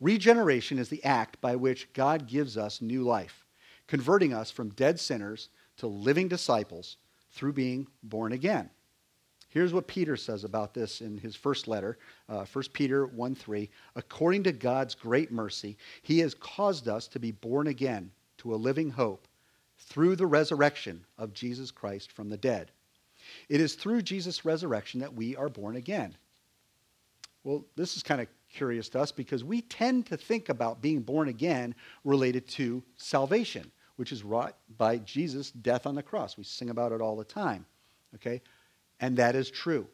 Regeneration 0.01 0.79
is 0.79 0.89
the 0.89 1.05
act 1.05 1.41
by 1.41 1.57
which 1.57 1.93
God 1.93 2.27
gives 2.27 2.57
us 2.57 2.83
new 2.83 3.03
life, 3.03 3.45
converting 3.87 4.33
us 4.33 4.51
from 4.51 4.71
dead 4.71 4.99
sinners 4.99 5.49
to 5.79 5.87
living 5.87 6.29
disciples 6.29 6.97
through 7.33 7.53
being 7.53 7.87
born 8.03 8.33
again. 8.33 8.71
Here's 9.49 9.73
what 9.73 9.87
Peter 9.87 10.17
says 10.17 10.43
about 10.43 10.75
this 10.75 11.01
in 11.01 11.17
his 11.17 11.37
first 11.37 11.69
letter, 11.69 11.97
uh, 12.29 12.45
1 12.45 12.65
Peter 12.73 13.07
1 13.07 13.37
3. 13.37 13.71
According 13.95 14.43
to 14.43 14.53
God's 14.53 14.97
great 14.97 15.31
mercy, 15.31 15.77
he 16.03 16.19
has 16.19 16.35
caused 16.35 16.89
us 16.89 17.07
to 17.09 17.21
be 17.21 17.31
born 17.31 17.69
again 17.69 18.11
to 18.39 18.53
a 18.53 18.57
living 18.57 18.91
hope 18.91 19.29
through 19.79 20.17
the 20.17 20.27
resurrection 20.27 21.05
of 21.19 21.33
Jesus 21.35 21.71
Christ 21.71 22.11
from 22.11 22.29
the 22.29 22.37
dead. 22.37 22.73
It 23.49 23.61
is 23.61 23.75
through 23.75 24.03
Jesus' 24.03 24.45
resurrection 24.45 25.01
that 25.01 25.15
we 25.15 25.37
are 25.37 25.49
born 25.49 25.77
again. 25.77 26.17
Well, 27.45 27.65
this 27.77 27.97
is 27.97 28.03
kind 28.03 28.21
of 28.21 28.29
curious 28.51 28.89
to 28.91 29.01
us 29.01 29.13
because 29.13 29.45
we 29.45 29.61
tend 29.61 30.07
to 30.07 30.17
think 30.17 30.49
about 30.49 30.81
being 30.81 31.01
born 31.01 31.29
again 31.29 31.75
related 32.03 32.49
to 32.49 32.83
salvation, 32.97 33.71
which 33.97 34.13
is 34.13 34.25
wrought 34.25 34.57
by 34.79 34.99
Jesus' 34.99 35.51
death 35.51 35.87
on 35.87 35.95
the 35.95 36.03
cross. 36.03 36.37
We 36.37 36.45
sing 36.45 36.71
about 36.71 36.93
it 36.93 37.01
all 37.01 37.17
the 37.17 37.25
time. 37.25 37.67
Okay? 38.15 38.41
And 39.01 39.17
that 39.19 39.35
is 39.35 39.51
true. 39.51 39.87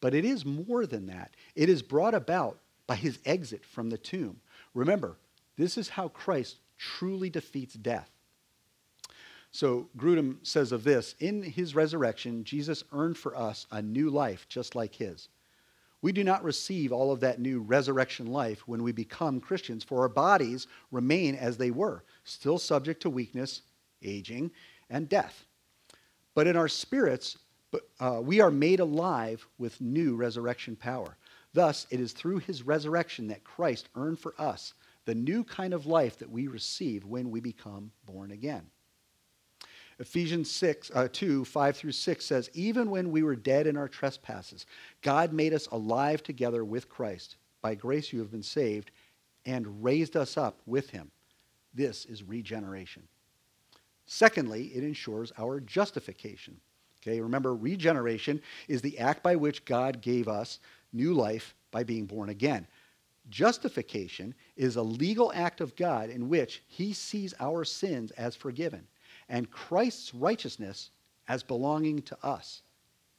But 0.00 0.14
it 0.14 0.24
is 0.24 0.44
more 0.44 0.86
than 0.86 1.06
that. 1.06 1.34
It 1.54 1.68
is 1.68 1.82
brought 1.82 2.14
about 2.14 2.58
by 2.86 2.96
his 2.96 3.18
exit 3.24 3.64
from 3.64 3.90
the 3.90 3.98
tomb. 3.98 4.40
Remember, 4.74 5.16
this 5.56 5.76
is 5.76 5.88
how 5.88 6.08
Christ 6.08 6.58
truly 6.78 7.30
defeats 7.30 7.74
death. 7.74 8.10
So 9.50 9.88
Grudem 9.96 10.38
says 10.42 10.72
of 10.72 10.84
this 10.84 11.14
In 11.20 11.42
his 11.42 11.74
resurrection, 11.74 12.44
Jesus 12.44 12.82
earned 12.92 13.16
for 13.16 13.36
us 13.36 13.66
a 13.70 13.80
new 13.80 14.10
life 14.10 14.46
just 14.48 14.74
like 14.74 14.94
his. 14.94 15.28
We 16.04 16.12
do 16.12 16.22
not 16.22 16.44
receive 16.44 16.92
all 16.92 17.12
of 17.12 17.20
that 17.20 17.40
new 17.40 17.62
resurrection 17.62 18.26
life 18.26 18.68
when 18.68 18.82
we 18.82 18.92
become 18.92 19.40
Christians, 19.40 19.82
for 19.82 20.02
our 20.02 20.08
bodies 20.10 20.66
remain 20.90 21.34
as 21.34 21.56
they 21.56 21.70
were, 21.70 22.04
still 22.24 22.58
subject 22.58 23.00
to 23.00 23.08
weakness, 23.08 23.62
aging, 24.02 24.50
and 24.90 25.08
death. 25.08 25.46
But 26.34 26.46
in 26.46 26.58
our 26.58 26.68
spirits, 26.68 27.38
uh, 28.00 28.20
we 28.22 28.42
are 28.42 28.50
made 28.50 28.80
alive 28.80 29.48
with 29.56 29.80
new 29.80 30.14
resurrection 30.14 30.76
power. 30.76 31.16
Thus, 31.54 31.86
it 31.88 32.00
is 32.00 32.12
through 32.12 32.40
his 32.40 32.62
resurrection 32.62 33.26
that 33.28 33.42
Christ 33.42 33.88
earned 33.94 34.18
for 34.18 34.34
us 34.36 34.74
the 35.06 35.14
new 35.14 35.42
kind 35.42 35.72
of 35.72 35.86
life 35.86 36.18
that 36.18 36.30
we 36.30 36.48
receive 36.48 37.06
when 37.06 37.30
we 37.30 37.40
become 37.40 37.90
born 38.04 38.30
again. 38.30 38.66
Ephesians 40.00 40.50
6, 40.50 40.90
uh, 40.94 41.08
2, 41.12 41.44
5 41.44 41.76
through 41.76 41.92
6 41.92 42.24
says, 42.24 42.50
Even 42.52 42.90
when 42.90 43.10
we 43.12 43.22
were 43.22 43.36
dead 43.36 43.66
in 43.66 43.76
our 43.76 43.88
trespasses, 43.88 44.66
God 45.02 45.32
made 45.32 45.54
us 45.54 45.66
alive 45.68 46.22
together 46.22 46.64
with 46.64 46.88
Christ. 46.88 47.36
By 47.62 47.74
grace 47.74 48.12
you 48.12 48.18
have 48.18 48.30
been 48.30 48.42
saved, 48.42 48.90
and 49.46 49.84
raised 49.84 50.16
us 50.16 50.36
up 50.36 50.60
with 50.66 50.90
him. 50.90 51.10
This 51.74 52.06
is 52.06 52.22
regeneration. 52.22 53.02
Secondly, 54.06 54.66
it 54.74 54.82
ensures 54.82 55.32
our 55.38 55.60
justification. 55.60 56.60
Okay, 57.02 57.20
remember, 57.20 57.54
regeneration 57.54 58.40
is 58.68 58.82
the 58.82 58.98
act 58.98 59.22
by 59.22 59.36
which 59.36 59.64
God 59.64 60.00
gave 60.00 60.26
us 60.28 60.58
new 60.92 61.12
life 61.12 61.54
by 61.70 61.84
being 61.84 62.06
born 62.06 62.30
again. 62.30 62.66
Justification 63.30 64.34
is 64.56 64.76
a 64.76 64.82
legal 64.82 65.32
act 65.34 65.60
of 65.60 65.76
God 65.76 66.10
in 66.10 66.28
which 66.28 66.62
he 66.66 66.92
sees 66.92 67.34
our 67.40 67.64
sins 67.64 68.10
as 68.12 68.36
forgiven 68.36 68.86
and 69.28 69.50
Christ's 69.50 70.14
righteousness 70.14 70.90
as 71.28 71.42
belonging 71.42 72.02
to 72.02 72.18
us. 72.24 72.62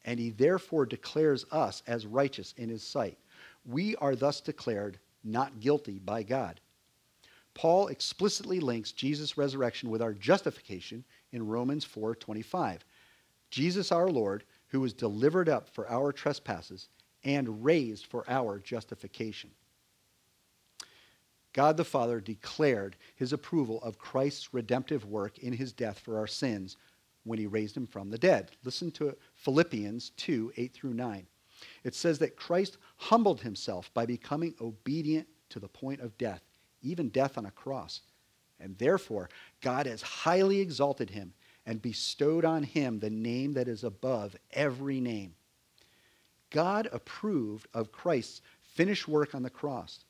And 0.06 0.20
he 0.20 0.30
therefore 0.30 0.86
declares 0.86 1.46
us 1.52 1.82
as 1.88 2.06
righteous 2.06 2.54
in 2.58 2.70
his 2.70 2.84
sight. 2.84 3.18
we 3.66 3.96
are 3.96 4.16
thus 4.16 4.42
declared 4.42 5.00
not 5.24 5.60
guilty 5.60 5.98
by 5.98 6.22
God. 6.22 6.60
Paul 7.56 7.88
explicitly 7.88 8.60
links 8.60 8.92
Jesus' 8.92 9.38
resurrection 9.38 9.90
with 9.90 10.02
our 10.02 10.14
justification 10.14 11.04
in 11.32 11.48
Romans 11.48 11.86
4:25. 11.86 12.86
Jesus 13.50 13.92
our 13.92 14.10
Lord, 14.10 14.44
who 14.68 14.82
was 14.82 14.94
delivered 14.94 15.50
up 15.50 15.70
for 15.70 15.90
our 15.90 16.12
trespasses 16.12 16.90
and 17.24 17.64
raised 17.64 18.06
for 18.06 18.30
our 18.30 18.60
justification. 18.60 19.50
God 21.56 21.78
the 21.78 21.86
Father 21.86 22.20
declared 22.20 22.98
his 23.16 23.32
approval 23.32 23.82
of 23.82 23.98
Christ's 23.98 24.54
redemptive 24.54 25.06
work 25.06 25.38
in 25.38 25.54
his 25.54 25.72
death 25.72 26.00
for 26.00 26.18
our 26.18 26.28
sins 26.28 26.76
when 27.24 27.40
he 27.40 27.48
raised 27.48 27.78
him 27.78 27.88
from 27.88 28.10
the 28.10 28.18
dead. 28.18 28.52
Listen 28.66 28.92
to 28.92 29.16
Philippians 29.36 30.10
2 30.18 30.52
8 30.58 30.74
through 30.74 30.96
9. 30.96 31.26
It 31.86 31.96
says 31.96 32.20
that 32.20 32.36
Christ 32.36 32.78
humbled 32.98 33.40
himself 33.40 33.90
by 33.94 34.06
becoming 34.06 34.54
obedient 34.60 35.30
to 35.48 35.62
the 35.62 35.70
point 35.70 36.02
of 36.02 36.18
death, 36.18 36.42
even 36.82 37.08
death 37.08 37.38
on 37.38 37.46
a 37.46 37.52
cross. 37.52 38.02
And 38.60 38.78
therefore, 38.78 39.30
God 39.62 39.86
has 39.86 40.02
highly 40.02 40.60
exalted 40.60 41.10
him 41.10 41.34
and 41.66 41.82
bestowed 41.82 42.44
on 42.44 42.64
him 42.64 43.00
the 43.00 43.10
name 43.10 43.54
that 43.54 43.70
is 43.70 43.86
above 43.86 44.36
every 44.52 45.00
name. 45.00 45.36
God 46.50 46.90
approved 46.92 47.70
of 47.74 47.94
Christ's 47.94 48.42
finished 48.62 49.08
work 49.08 49.34
on 49.34 49.44
the 49.44 49.50
cross. 49.50 50.04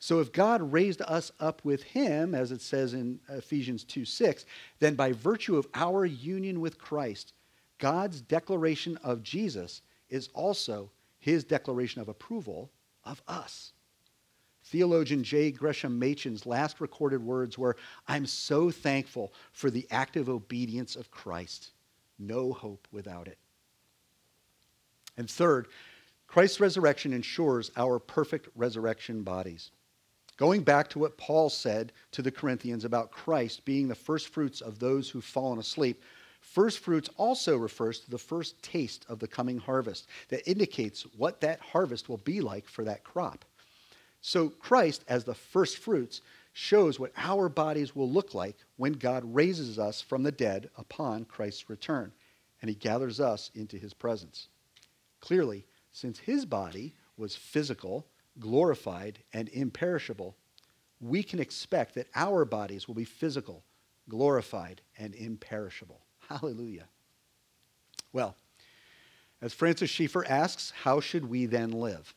So 0.00 0.20
if 0.20 0.32
God 0.32 0.72
raised 0.72 1.02
us 1.02 1.32
up 1.40 1.64
with 1.64 1.82
him, 1.82 2.34
as 2.34 2.52
it 2.52 2.60
says 2.60 2.94
in 2.94 3.18
Ephesians 3.28 3.84
2 3.84 4.04
6, 4.04 4.44
then 4.78 4.94
by 4.94 5.12
virtue 5.12 5.56
of 5.56 5.66
our 5.74 6.04
union 6.04 6.60
with 6.60 6.78
Christ, 6.78 7.32
God's 7.78 8.20
declaration 8.20 8.96
of 8.98 9.22
Jesus 9.22 9.82
is 10.08 10.28
also 10.34 10.90
his 11.18 11.44
declaration 11.44 12.00
of 12.00 12.08
approval 12.08 12.70
of 13.04 13.22
us. 13.26 13.72
Theologian 14.64 15.24
J. 15.24 15.50
Gresham 15.50 15.98
Machen's 15.98 16.44
last 16.44 16.80
recorded 16.80 17.22
words 17.22 17.56
were 17.56 17.76
I'm 18.06 18.26
so 18.26 18.70
thankful 18.70 19.32
for 19.52 19.70
the 19.70 19.86
active 19.90 20.28
obedience 20.28 20.94
of 20.94 21.10
Christ. 21.10 21.70
No 22.18 22.52
hope 22.52 22.86
without 22.92 23.26
it. 23.28 23.38
And 25.16 25.28
third, 25.28 25.68
Christ's 26.26 26.60
resurrection 26.60 27.12
ensures 27.12 27.70
our 27.76 27.98
perfect 27.98 28.48
resurrection 28.54 29.22
bodies. 29.22 29.70
Going 30.38 30.62
back 30.62 30.88
to 30.90 31.00
what 31.00 31.18
Paul 31.18 31.50
said 31.50 31.92
to 32.12 32.22
the 32.22 32.30
Corinthians 32.30 32.84
about 32.84 33.10
Christ 33.10 33.64
being 33.64 33.88
the 33.88 33.96
first 33.96 34.28
fruits 34.28 34.60
of 34.60 34.78
those 34.78 35.10
who've 35.10 35.24
fallen 35.24 35.58
asleep, 35.58 36.00
first 36.40 36.78
fruits 36.78 37.10
also 37.16 37.56
refers 37.56 37.98
to 38.00 38.10
the 38.10 38.18
first 38.18 38.62
taste 38.62 39.04
of 39.08 39.18
the 39.18 39.26
coming 39.26 39.58
harvest 39.58 40.06
that 40.28 40.48
indicates 40.48 41.02
what 41.16 41.40
that 41.40 41.58
harvest 41.58 42.08
will 42.08 42.18
be 42.18 42.40
like 42.40 42.68
for 42.68 42.84
that 42.84 43.02
crop. 43.02 43.44
So, 44.20 44.48
Christ, 44.48 45.04
as 45.08 45.24
the 45.24 45.34
first 45.34 45.78
fruits, 45.78 46.20
shows 46.52 47.00
what 47.00 47.12
our 47.16 47.48
bodies 47.48 47.96
will 47.96 48.10
look 48.10 48.32
like 48.32 48.56
when 48.76 48.92
God 48.92 49.24
raises 49.24 49.76
us 49.76 50.00
from 50.00 50.22
the 50.22 50.32
dead 50.32 50.70
upon 50.76 51.24
Christ's 51.24 51.68
return, 51.68 52.12
and 52.62 52.68
he 52.68 52.76
gathers 52.76 53.18
us 53.18 53.50
into 53.56 53.76
his 53.76 53.92
presence. 53.92 54.46
Clearly, 55.20 55.66
since 55.90 56.20
his 56.20 56.44
body 56.44 56.94
was 57.16 57.34
physical, 57.34 58.06
glorified, 58.40 59.18
and 59.32 59.48
imperishable, 59.50 60.36
we 61.00 61.22
can 61.22 61.38
expect 61.38 61.94
that 61.94 62.08
our 62.14 62.44
bodies 62.44 62.88
will 62.88 62.94
be 62.94 63.04
physical, 63.04 63.62
glorified, 64.08 64.80
and 64.98 65.14
imperishable. 65.14 66.00
Hallelujah. 66.28 66.88
Well, 68.12 68.36
as 69.40 69.52
Francis 69.52 69.90
Schaeffer 69.90 70.24
asks, 70.26 70.72
how 70.82 71.00
should 71.00 71.28
we 71.28 71.46
then 71.46 71.70
live? 71.70 72.12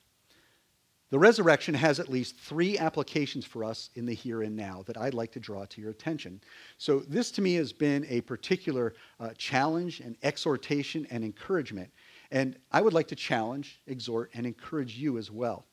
The 1.12 1.20
resurrection 1.20 1.74
has 1.74 2.00
at 2.00 2.08
least 2.08 2.38
three 2.38 2.78
applications 2.78 3.44
for 3.44 3.66
us 3.66 3.90
in 3.96 4.06
the 4.06 4.14
here 4.14 4.44
and 4.44 4.56
now 4.56 4.84
that 4.88 4.98
I'd 4.98 5.14
like 5.14 5.34
to 5.34 5.42
draw 5.42 5.66
to 5.66 5.82
your 5.82 5.92
attention. 5.92 6.40
So, 6.78 7.02
this 7.02 7.32
to 7.32 7.42
me 7.42 7.56
has 7.56 7.74
been 7.74 8.06
a 8.08 8.22
particular 8.22 8.94
uh, 9.20 9.32
challenge 9.38 10.00
and 10.00 10.16
exhortation 10.24 11.06
and 11.12 11.26
encouragement. 11.26 11.92
And 12.32 12.58
I 12.72 12.82
would 12.82 12.94
like 12.94 13.10
to 13.10 13.16
challenge, 13.16 13.82
exhort, 13.88 14.32
and 14.34 14.46
encourage 14.46 14.96
you 14.96 15.18
as 15.18 15.30
well. 15.30 15.66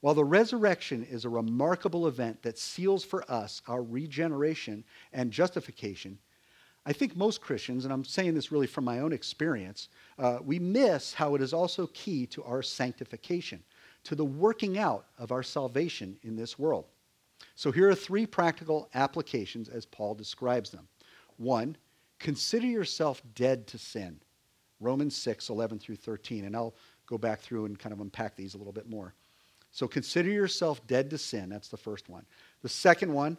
While 0.00 0.14
the 0.14 0.24
resurrection 0.24 1.04
is 1.04 1.24
a 1.24 1.28
remarkable 1.30 2.06
event 2.06 2.42
that 2.42 2.58
seals 2.58 3.04
for 3.04 3.28
us 3.30 3.62
our 3.66 3.82
regeneration 3.82 4.84
and 5.12 5.30
justification, 5.30 6.18
I 6.84 6.92
think 6.92 7.16
most 7.16 7.40
Christians, 7.40 7.84
and 7.84 7.92
I'm 7.92 8.04
saying 8.04 8.34
this 8.34 8.52
really 8.52 8.68
from 8.68 8.84
my 8.84 9.00
own 9.00 9.12
experience, 9.12 9.88
uh, 10.18 10.38
we 10.44 10.58
miss 10.58 11.12
how 11.12 11.34
it 11.34 11.42
is 11.42 11.52
also 11.52 11.88
key 11.88 12.26
to 12.26 12.44
our 12.44 12.62
sanctification 12.62 13.62
to 14.04 14.14
the 14.14 14.24
working 14.24 14.78
out 14.78 15.06
of 15.18 15.32
our 15.32 15.42
salvation 15.42 16.16
in 16.22 16.36
this 16.36 16.56
world. 16.58 16.84
So 17.56 17.72
here 17.72 17.88
are 17.88 17.94
three 17.94 18.24
practical 18.24 18.88
applications 18.94 19.68
as 19.68 19.84
Paul 19.84 20.14
describes 20.14 20.70
them. 20.70 20.86
One, 21.38 21.76
consider 22.20 22.66
yourself 22.66 23.20
dead 23.34 23.66
to 23.68 23.78
sin. 23.78 24.20
Romans 24.78 25.16
6, 25.16 25.48
11 25.48 25.80
through 25.80 25.96
13. 25.96 26.44
And 26.44 26.54
I'll 26.54 26.76
go 27.06 27.18
back 27.18 27.40
through 27.40 27.64
and 27.64 27.78
kind 27.78 27.92
of 27.92 28.00
unpack 28.00 28.36
these 28.36 28.54
a 28.54 28.58
little 28.58 28.72
bit 28.72 28.88
more. 28.88 29.14
So 29.76 29.86
consider 29.86 30.30
yourself 30.30 30.86
dead 30.86 31.10
to 31.10 31.18
sin. 31.18 31.50
That's 31.50 31.68
the 31.68 31.76
first 31.76 32.08
one. 32.08 32.24
The 32.62 32.68
second 32.70 33.12
one, 33.12 33.36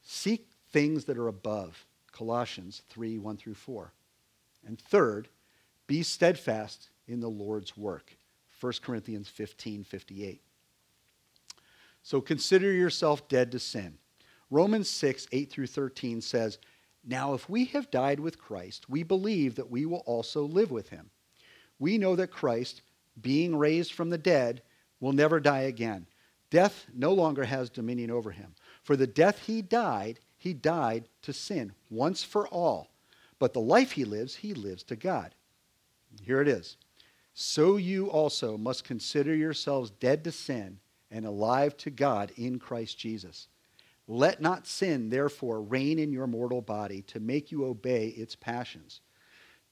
seek 0.00 0.48
things 0.70 1.04
that 1.04 1.18
are 1.18 1.28
above. 1.28 1.84
Colossians 2.10 2.80
3, 2.88 3.18
1 3.18 3.36
through 3.36 3.52
4. 3.52 3.92
And 4.66 4.80
third, 4.80 5.28
be 5.86 6.02
steadfast 6.02 6.88
in 7.06 7.20
the 7.20 7.28
Lord's 7.28 7.76
work. 7.76 8.16
1 8.62 8.72
Corinthians 8.80 9.28
15 9.28 9.84
58. 9.84 10.40
So 12.02 12.18
consider 12.22 12.72
yourself 12.72 13.28
dead 13.28 13.52
to 13.52 13.58
sin. 13.58 13.98
Romans 14.50 14.88
6 14.88 15.28
8 15.32 15.50
through 15.50 15.66
13 15.66 16.22
says, 16.22 16.56
Now 17.04 17.34
if 17.34 17.46
we 17.46 17.66
have 17.66 17.90
died 17.90 18.20
with 18.20 18.38
Christ, 18.38 18.88
we 18.88 19.02
believe 19.02 19.56
that 19.56 19.70
we 19.70 19.84
will 19.84 20.02
also 20.06 20.44
live 20.44 20.70
with 20.70 20.88
him. 20.88 21.10
We 21.78 21.98
know 21.98 22.16
that 22.16 22.28
Christ, 22.28 22.80
being 23.20 23.54
raised 23.54 23.92
from 23.92 24.08
the 24.08 24.16
dead, 24.16 24.62
will 25.04 25.12
never 25.12 25.38
die 25.38 25.62
again. 25.62 26.06
Death 26.50 26.86
no 26.94 27.12
longer 27.12 27.44
has 27.44 27.68
dominion 27.68 28.10
over 28.10 28.30
him. 28.30 28.54
For 28.82 28.96
the 28.96 29.06
death 29.06 29.40
he 29.46 29.60
died, 29.60 30.18
he 30.36 30.54
died 30.54 31.08
to 31.22 31.32
sin 31.32 31.72
once 31.90 32.24
for 32.24 32.48
all. 32.48 32.88
But 33.38 33.52
the 33.52 33.60
life 33.60 33.92
he 33.92 34.04
lives, 34.04 34.36
he 34.36 34.54
lives 34.54 34.82
to 34.84 34.96
God. 34.96 35.34
Here 36.22 36.40
it 36.40 36.48
is 36.48 36.76
so 37.34 37.76
you 37.76 38.08
also 38.10 38.56
must 38.56 38.84
consider 38.84 39.34
yourselves 39.34 39.90
dead 39.90 40.22
to 40.24 40.30
sin 40.32 40.78
and 41.10 41.26
alive 41.26 41.76
to 41.78 41.90
God 41.90 42.32
in 42.36 42.60
Christ 42.60 42.96
Jesus. 42.98 43.48
Let 44.06 44.40
not 44.40 44.66
sin, 44.66 45.08
therefore, 45.08 45.60
reign 45.60 45.98
in 45.98 46.12
your 46.12 46.28
mortal 46.28 46.60
body 46.60 47.02
to 47.02 47.18
make 47.18 47.50
you 47.50 47.64
obey 47.64 48.08
its 48.08 48.36
passions. 48.36 49.00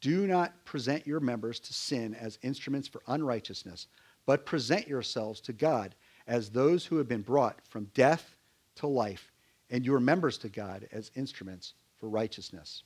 Do 0.00 0.26
not 0.26 0.64
present 0.64 1.06
your 1.06 1.20
members 1.20 1.60
to 1.60 1.72
sin 1.72 2.14
as 2.14 2.38
instruments 2.42 2.88
for 2.88 3.02
unrighteousness, 3.06 3.86
but 4.26 4.46
present 4.46 4.88
yourselves 4.88 5.40
to 5.42 5.52
God 5.52 5.94
as 6.26 6.50
those 6.50 6.86
who 6.86 6.96
have 6.98 7.08
been 7.08 7.22
brought 7.22 7.66
from 7.66 7.90
death 7.94 8.36
to 8.76 8.86
life, 8.86 9.32
and 9.70 9.84
your 9.84 10.00
members 10.00 10.38
to 10.38 10.48
God 10.48 10.86
as 10.92 11.10
instruments 11.14 11.74
for 11.98 12.08
righteousness. 12.08 12.82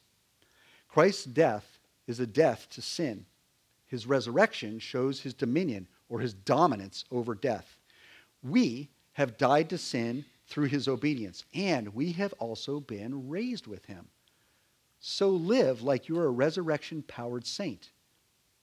Christ's 0.88 1.24
death 1.24 1.78
is 2.06 2.20
a 2.20 2.26
death 2.26 2.68
to 2.70 2.82
sin 2.82 3.26
his 3.86 4.06
resurrection 4.06 4.78
shows 4.78 5.20
his 5.20 5.34
dominion 5.34 5.86
or 6.08 6.20
his 6.20 6.34
dominance 6.34 7.04
over 7.10 7.34
death. 7.34 7.78
We 8.42 8.90
have 9.12 9.38
died 9.38 9.70
to 9.70 9.78
sin 9.78 10.24
through 10.48 10.66
his 10.66 10.88
obedience, 10.88 11.44
and 11.54 11.94
we 11.94 12.12
have 12.12 12.32
also 12.34 12.80
been 12.80 13.28
raised 13.28 13.66
with 13.66 13.84
him. 13.86 14.06
So 15.00 15.30
live 15.30 15.82
like 15.82 16.08
you're 16.08 16.26
a 16.26 16.30
resurrection 16.30 17.02
powered 17.02 17.46
saint, 17.46 17.90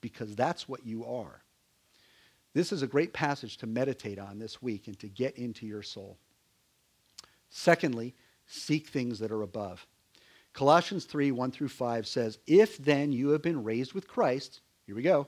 because 0.02 0.36
that's 0.36 0.68
what 0.68 0.86
you 0.86 1.06
are. 1.06 1.42
This 2.54 2.72
is 2.72 2.82
a 2.82 2.88
great 2.88 3.14
passage 3.14 3.58
to 3.58 3.68
meditate 3.68 4.20
on 4.20 4.40
this 4.40 4.62
week 4.62 4.88
and 4.88 4.98
to 5.00 5.08
get 5.08 5.38
into 5.38 5.66
your 5.66 5.82
soul. 5.82 6.18
Secondly, 7.50 8.14
seek 8.46 8.88
things 8.88 9.20
that 9.20 9.32
are 9.32 9.42
above. 9.42 9.86
Colossians 10.54 11.06
3 11.06 11.32
1 11.32 11.52
through 11.52 11.70
5 11.70 12.06
says, 12.06 12.38
If 12.46 12.78
then 12.78 13.12
you 13.12 13.30
have 13.30 13.42
been 13.42 13.64
raised 13.64 13.94
with 13.94 14.08
Christ, 14.08 14.62
here 14.86 14.96
we 14.96 15.02
go. 15.02 15.28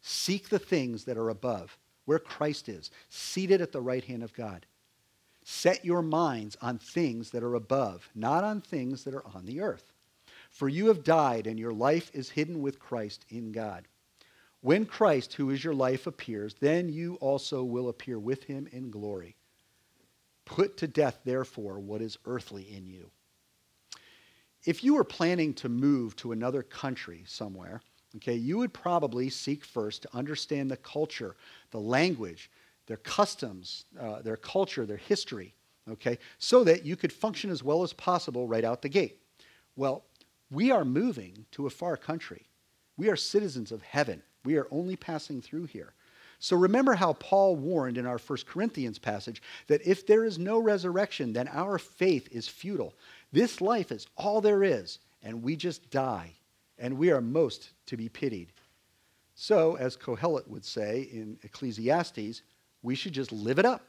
Seek 0.00 0.48
the 0.48 0.58
things 0.58 1.04
that 1.04 1.18
are 1.18 1.28
above, 1.28 1.76
where 2.06 2.18
Christ 2.18 2.68
is, 2.68 2.90
seated 3.08 3.60
at 3.60 3.72
the 3.72 3.80
right 3.80 4.04
hand 4.04 4.22
of 4.22 4.34
God. 4.34 4.66
Set 5.44 5.84
your 5.84 6.02
minds 6.02 6.56
on 6.62 6.78
things 6.78 7.30
that 7.30 7.42
are 7.42 7.54
above, 7.54 8.08
not 8.14 8.44
on 8.44 8.60
things 8.60 9.04
that 9.04 9.14
are 9.14 9.26
on 9.34 9.44
the 9.44 9.60
earth. 9.60 9.92
For 10.50 10.68
you 10.68 10.88
have 10.88 11.04
died, 11.04 11.46
and 11.46 11.58
your 11.58 11.72
life 11.72 12.10
is 12.14 12.30
hidden 12.30 12.62
with 12.62 12.78
Christ 12.78 13.24
in 13.28 13.52
God. 13.52 13.88
When 14.62 14.86
Christ, 14.86 15.34
who 15.34 15.50
is 15.50 15.62
your 15.62 15.74
life, 15.74 16.06
appears, 16.06 16.54
then 16.60 16.88
you 16.88 17.16
also 17.16 17.64
will 17.64 17.88
appear 17.88 18.18
with 18.18 18.44
him 18.44 18.68
in 18.70 18.90
glory. 18.90 19.34
Put 20.44 20.76
to 20.78 20.86
death, 20.86 21.18
therefore, 21.24 21.80
what 21.80 22.00
is 22.00 22.16
earthly 22.26 22.62
in 22.62 22.86
you. 22.86 23.10
If 24.64 24.84
you 24.84 24.94
were 24.94 25.04
planning 25.04 25.52
to 25.54 25.68
move 25.68 26.14
to 26.16 26.30
another 26.30 26.62
country 26.62 27.24
somewhere, 27.26 27.82
okay, 28.16 28.34
you 28.34 28.58
would 28.58 28.72
probably 28.72 29.28
seek 29.30 29.64
first 29.64 30.02
to 30.02 30.16
understand 30.16 30.70
the 30.70 30.76
culture, 30.76 31.34
the 31.72 31.80
language, 31.80 32.48
their 32.86 32.98
customs, 32.98 33.86
uh, 33.98 34.22
their 34.22 34.36
culture, 34.36 34.86
their 34.86 34.96
history, 34.96 35.54
okay, 35.90 36.18
so 36.38 36.62
that 36.62 36.84
you 36.84 36.94
could 36.94 37.12
function 37.12 37.50
as 37.50 37.64
well 37.64 37.82
as 37.82 37.92
possible 37.92 38.46
right 38.46 38.64
out 38.64 38.82
the 38.82 38.88
gate. 38.88 39.18
Well, 39.74 40.04
we 40.52 40.70
are 40.70 40.84
moving 40.84 41.46
to 41.52 41.66
a 41.66 41.70
far 41.70 41.96
country. 41.96 42.46
We 42.96 43.08
are 43.08 43.16
citizens 43.16 43.72
of 43.72 43.82
heaven. 43.82 44.22
We 44.44 44.56
are 44.56 44.68
only 44.70 44.96
passing 44.96 45.40
through 45.40 45.66
here. 45.66 45.92
So 46.38 46.56
remember 46.56 46.94
how 46.94 47.12
Paul 47.14 47.56
warned 47.56 47.98
in 47.98 48.06
our 48.06 48.18
1 48.18 48.38
Corinthians 48.46 48.98
passage 48.98 49.42
that 49.68 49.86
if 49.86 50.06
there 50.06 50.24
is 50.24 50.38
no 50.38 50.58
resurrection, 50.58 51.32
then 51.32 51.48
our 51.48 51.78
faith 51.78 52.28
is 52.32 52.48
futile. 52.48 52.94
This 53.30 53.60
life 53.60 53.92
is 53.92 54.08
all 54.16 54.40
there 54.40 54.64
is, 54.64 54.98
and 55.22 55.42
we 55.42 55.54
just 55.54 55.88
die, 55.90 56.32
and 56.78 56.98
we 56.98 57.12
are 57.12 57.20
most 57.20 57.70
to 57.86 57.96
be 57.96 58.08
pitied. 58.08 58.52
So, 59.34 59.76
as 59.76 59.96
Kohelet 59.96 60.48
would 60.48 60.64
say 60.64 61.08
in 61.12 61.38
Ecclesiastes, 61.42 62.42
we 62.82 62.94
should 62.96 63.12
just 63.12 63.30
live 63.30 63.60
it 63.60 63.64
up. 63.64 63.86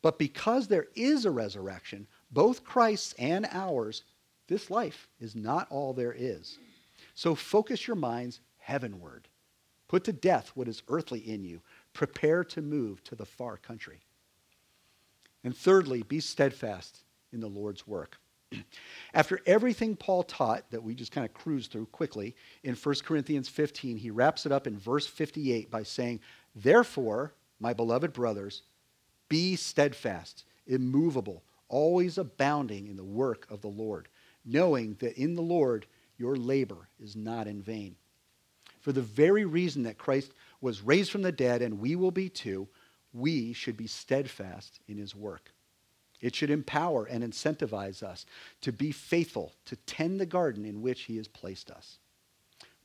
But 0.00 0.18
because 0.18 0.66
there 0.66 0.88
is 0.94 1.24
a 1.24 1.30
resurrection, 1.30 2.06
both 2.30 2.64
Christ's 2.64 3.12
and 3.18 3.46
ours, 3.52 4.02
this 4.48 4.70
life 4.70 5.08
is 5.20 5.36
not 5.36 5.68
all 5.70 5.92
there 5.92 6.14
is. 6.16 6.58
So 7.14 7.34
focus 7.34 7.86
your 7.86 7.96
minds 7.96 8.40
heavenward. 8.58 9.28
Put 9.92 10.04
to 10.04 10.12
death 10.14 10.52
what 10.54 10.68
is 10.68 10.82
earthly 10.88 11.18
in 11.18 11.44
you. 11.44 11.60
Prepare 11.92 12.44
to 12.44 12.62
move 12.62 13.04
to 13.04 13.14
the 13.14 13.26
far 13.26 13.58
country. 13.58 14.00
And 15.44 15.54
thirdly, 15.54 16.02
be 16.02 16.18
steadfast 16.18 17.04
in 17.30 17.40
the 17.40 17.48
Lord's 17.48 17.86
work. 17.86 18.16
After 19.12 19.40
everything 19.44 19.94
Paul 19.94 20.22
taught 20.22 20.70
that 20.70 20.82
we 20.82 20.94
just 20.94 21.12
kind 21.12 21.26
of 21.26 21.34
cruised 21.34 21.72
through 21.72 21.84
quickly 21.92 22.34
in 22.62 22.74
1 22.74 22.94
Corinthians 23.04 23.50
15, 23.50 23.98
he 23.98 24.10
wraps 24.10 24.46
it 24.46 24.52
up 24.52 24.66
in 24.66 24.78
verse 24.78 25.06
58 25.06 25.70
by 25.70 25.82
saying, 25.82 26.20
Therefore, 26.54 27.34
my 27.60 27.74
beloved 27.74 28.14
brothers, 28.14 28.62
be 29.28 29.56
steadfast, 29.56 30.44
immovable, 30.66 31.42
always 31.68 32.16
abounding 32.16 32.88
in 32.88 32.96
the 32.96 33.04
work 33.04 33.46
of 33.50 33.60
the 33.60 33.68
Lord, 33.68 34.08
knowing 34.42 34.96
that 35.00 35.18
in 35.18 35.34
the 35.34 35.42
Lord 35.42 35.84
your 36.16 36.36
labor 36.36 36.88
is 36.98 37.14
not 37.14 37.46
in 37.46 37.60
vain. 37.60 37.96
For 38.82 38.92
the 38.92 39.00
very 39.00 39.44
reason 39.44 39.84
that 39.84 39.96
Christ 39.96 40.32
was 40.60 40.82
raised 40.82 41.10
from 41.10 41.22
the 41.22 41.32
dead, 41.32 41.62
and 41.62 41.80
we 41.80 41.96
will 41.96 42.10
be 42.10 42.28
too, 42.28 42.68
we 43.12 43.52
should 43.52 43.76
be 43.76 43.86
steadfast 43.86 44.80
in 44.88 44.98
his 44.98 45.14
work. 45.14 45.52
It 46.20 46.34
should 46.34 46.50
empower 46.50 47.04
and 47.04 47.24
incentivize 47.24 48.02
us 48.02 48.26
to 48.60 48.72
be 48.72 48.92
faithful, 48.92 49.54
to 49.66 49.76
tend 49.76 50.20
the 50.20 50.26
garden 50.26 50.64
in 50.64 50.82
which 50.82 51.02
he 51.02 51.16
has 51.16 51.28
placed 51.28 51.70
us. 51.70 51.98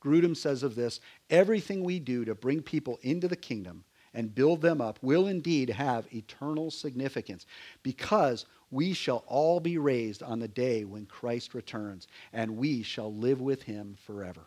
Grudem 0.00 0.36
says 0.36 0.62
of 0.62 0.76
this 0.76 1.00
everything 1.30 1.82
we 1.82 1.98
do 1.98 2.24
to 2.24 2.34
bring 2.34 2.62
people 2.62 2.98
into 3.02 3.26
the 3.26 3.36
kingdom 3.36 3.84
and 4.14 4.34
build 4.34 4.62
them 4.62 4.80
up 4.80 4.98
will 5.02 5.26
indeed 5.26 5.68
have 5.68 6.12
eternal 6.14 6.70
significance 6.70 7.46
because 7.82 8.46
we 8.70 8.92
shall 8.92 9.24
all 9.26 9.60
be 9.60 9.78
raised 9.78 10.22
on 10.22 10.38
the 10.38 10.48
day 10.48 10.84
when 10.84 11.06
Christ 11.06 11.54
returns, 11.54 12.06
and 12.32 12.56
we 12.56 12.82
shall 12.82 13.12
live 13.12 13.40
with 13.40 13.62
him 13.62 13.96
forever. 14.04 14.46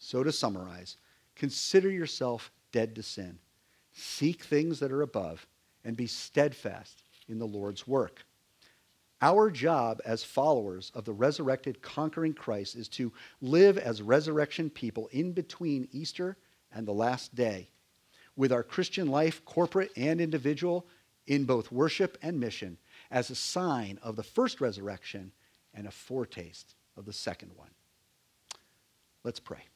So, 0.00 0.24
to 0.24 0.32
summarize, 0.32 0.96
consider 1.36 1.90
yourself 1.90 2.50
dead 2.72 2.94
to 2.96 3.02
sin. 3.02 3.38
Seek 3.92 4.42
things 4.42 4.80
that 4.80 4.90
are 4.90 5.02
above 5.02 5.46
and 5.84 5.96
be 5.96 6.06
steadfast 6.06 7.02
in 7.28 7.38
the 7.38 7.46
Lord's 7.46 7.86
work. 7.86 8.24
Our 9.22 9.50
job 9.50 10.00
as 10.06 10.24
followers 10.24 10.90
of 10.94 11.04
the 11.04 11.12
resurrected, 11.12 11.82
conquering 11.82 12.32
Christ 12.32 12.76
is 12.76 12.88
to 12.88 13.12
live 13.42 13.76
as 13.76 14.00
resurrection 14.00 14.70
people 14.70 15.08
in 15.12 15.32
between 15.32 15.86
Easter 15.92 16.38
and 16.72 16.88
the 16.88 16.92
last 16.92 17.34
day, 17.34 17.68
with 18.36 18.52
our 18.52 18.62
Christian 18.62 19.08
life, 19.08 19.44
corporate 19.44 19.90
and 19.96 20.18
individual, 20.18 20.86
in 21.26 21.44
both 21.44 21.70
worship 21.70 22.16
and 22.22 22.40
mission, 22.40 22.78
as 23.10 23.28
a 23.28 23.34
sign 23.34 23.98
of 24.02 24.16
the 24.16 24.22
first 24.22 24.62
resurrection 24.62 25.30
and 25.74 25.86
a 25.86 25.90
foretaste 25.90 26.74
of 26.96 27.04
the 27.04 27.12
second 27.12 27.50
one. 27.56 27.70
Let's 29.22 29.40
pray. 29.40 29.69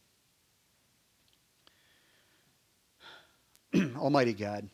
Almighty 3.96 4.32
God, 4.32 4.68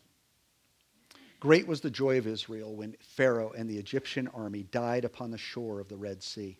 great 1.39 1.67
was 1.67 1.81
the 1.81 1.91
joy 1.91 2.19
of 2.19 2.27
Israel 2.27 2.75
when 2.75 2.97
Pharaoh 3.01 3.53
and 3.57 3.69
the 3.69 3.79
Egyptian 3.79 4.29
army 4.29 4.65
died 4.65 5.05
upon 5.05 5.31
the 5.31 5.39
shore 5.39 5.81
of 5.81 5.89
the 5.89 5.97
Red 5.97 6.23
Sea. 6.23 6.59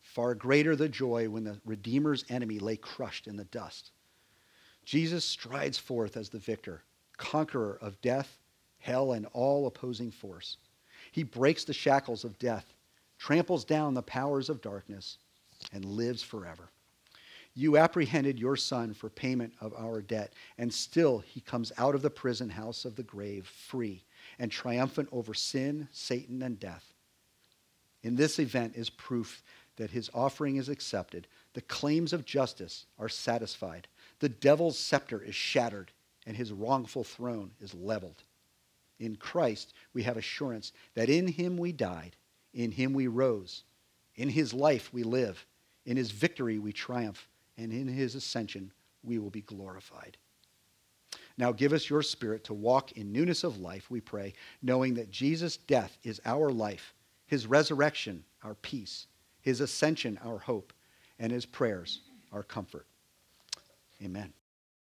Far 0.00 0.34
greater 0.34 0.76
the 0.76 0.88
joy 0.88 1.28
when 1.28 1.44
the 1.44 1.60
Redeemer's 1.64 2.24
enemy 2.28 2.58
lay 2.58 2.76
crushed 2.76 3.26
in 3.26 3.36
the 3.36 3.44
dust. 3.44 3.90
Jesus 4.84 5.24
strides 5.24 5.78
forth 5.78 6.16
as 6.16 6.28
the 6.28 6.38
victor, 6.38 6.82
conqueror 7.16 7.78
of 7.80 8.00
death, 8.00 8.38
hell, 8.78 9.12
and 9.12 9.26
all 9.32 9.66
opposing 9.66 10.10
force. 10.10 10.56
He 11.10 11.24
breaks 11.24 11.64
the 11.64 11.72
shackles 11.72 12.24
of 12.24 12.38
death, 12.38 12.74
tramples 13.18 13.64
down 13.64 13.94
the 13.94 14.02
powers 14.02 14.48
of 14.48 14.62
darkness, 14.62 15.18
and 15.72 15.84
lives 15.84 16.22
forever. 16.22 16.70
You 17.54 17.76
apprehended 17.76 18.38
your 18.38 18.56
son 18.56 18.94
for 18.94 19.10
payment 19.10 19.52
of 19.60 19.74
our 19.74 20.00
debt, 20.00 20.34
and 20.56 20.72
still 20.72 21.18
he 21.18 21.40
comes 21.40 21.72
out 21.76 21.94
of 21.94 22.02
the 22.02 22.10
prison 22.10 22.48
house 22.48 22.84
of 22.84 22.94
the 22.94 23.02
grave 23.02 23.46
free 23.46 24.04
and 24.38 24.50
triumphant 24.50 25.08
over 25.10 25.34
sin, 25.34 25.88
Satan, 25.90 26.42
and 26.42 26.58
death. 26.58 26.92
In 28.02 28.14
this 28.14 28.38
event 28.38 28.76
is 28.76 28.88
proof 28.88 29.42
that 29.76 29.90
his 29.90 30.10
offering 30.14 30.56
is 30.56 30.68
accepted. 30.68 31.26
The 31.54 31.60
claims 31.62 32.12
of 32.12 32.24
justice 32.24 32.86
are 32.98 33.08
satisfied. 33.08 33.88
The 34.20 34.28
devil's 34.28 34.78
scepter 34.78 35.20
is 35.20 35.34
shattered, 35.34 35.90
and 36.26 36.36
his 36.36 36.52
wrongful 36.52 37.04
throne 37.04 37.50
is 37.60 37.74
leveled. 37.74 38.22
In 39.00 39.16
Christ, 39.16 39.74
we 39.92 40.02
have 40.04 40.16
assurance 40.16 40.72
that 40.94 41.08
in 41.08 41.26
him 41.26 41.56
we 41.56 41.72
died, 41.72 42.16
in 42.54 42.70
him 42.70 42.92
we 42.92 43.06
rose, 43.06 43.64
in 44.14 44.28
his 44.28 44.54
life 44.54 44.92
we 44.92 45.02
live, 45.02 45.44
in 45.84 45.96
his 45.96 46.10
victory 46.10 46.58
we 46.58 46.72
triumph 46.72 47.26
and 47.60 47.72
in 47.72 47.86
his 47.86 48.14
ascension 48.14 48.72
we 49.02 49.18
will 49.18 49.30
be 49.30 49.42
glorified. 49.42 50.16
Now 51.36 51.52
give 51.52 51.72
us 51.72 51.88
your 51.88 52.02
spirit 52.02 52.44
to 52.44 52.54
walk 52.54 52.92
in 52.92 53.12
newness 53.12 53.44
of 53.44 53.60
life, 53.60 53.90
we 53.90 54.00
pray, 54.00 54.34
knowing 54.62 54.94
that 54.94 55.10
Jesus' 55.10 55.56
death 55.56 55.96
is 56.02 56.20
our 56.24 56.50
life, 56.50 56.94
his 57.26 57.46
resurrection 57.46 58.24
our 58.42 58.54
peace, 58.54 59.06
his 59.42 59.60
ascension 59.60 60.18
our 60.24 60.38
hope, 60.38 60.72
and 61.18 61.30
his 61.30 61.46
prayers 61.46 62.00
our 62.32 62.42
comfort. 62.42 62.86
Amen. 64.02 64.32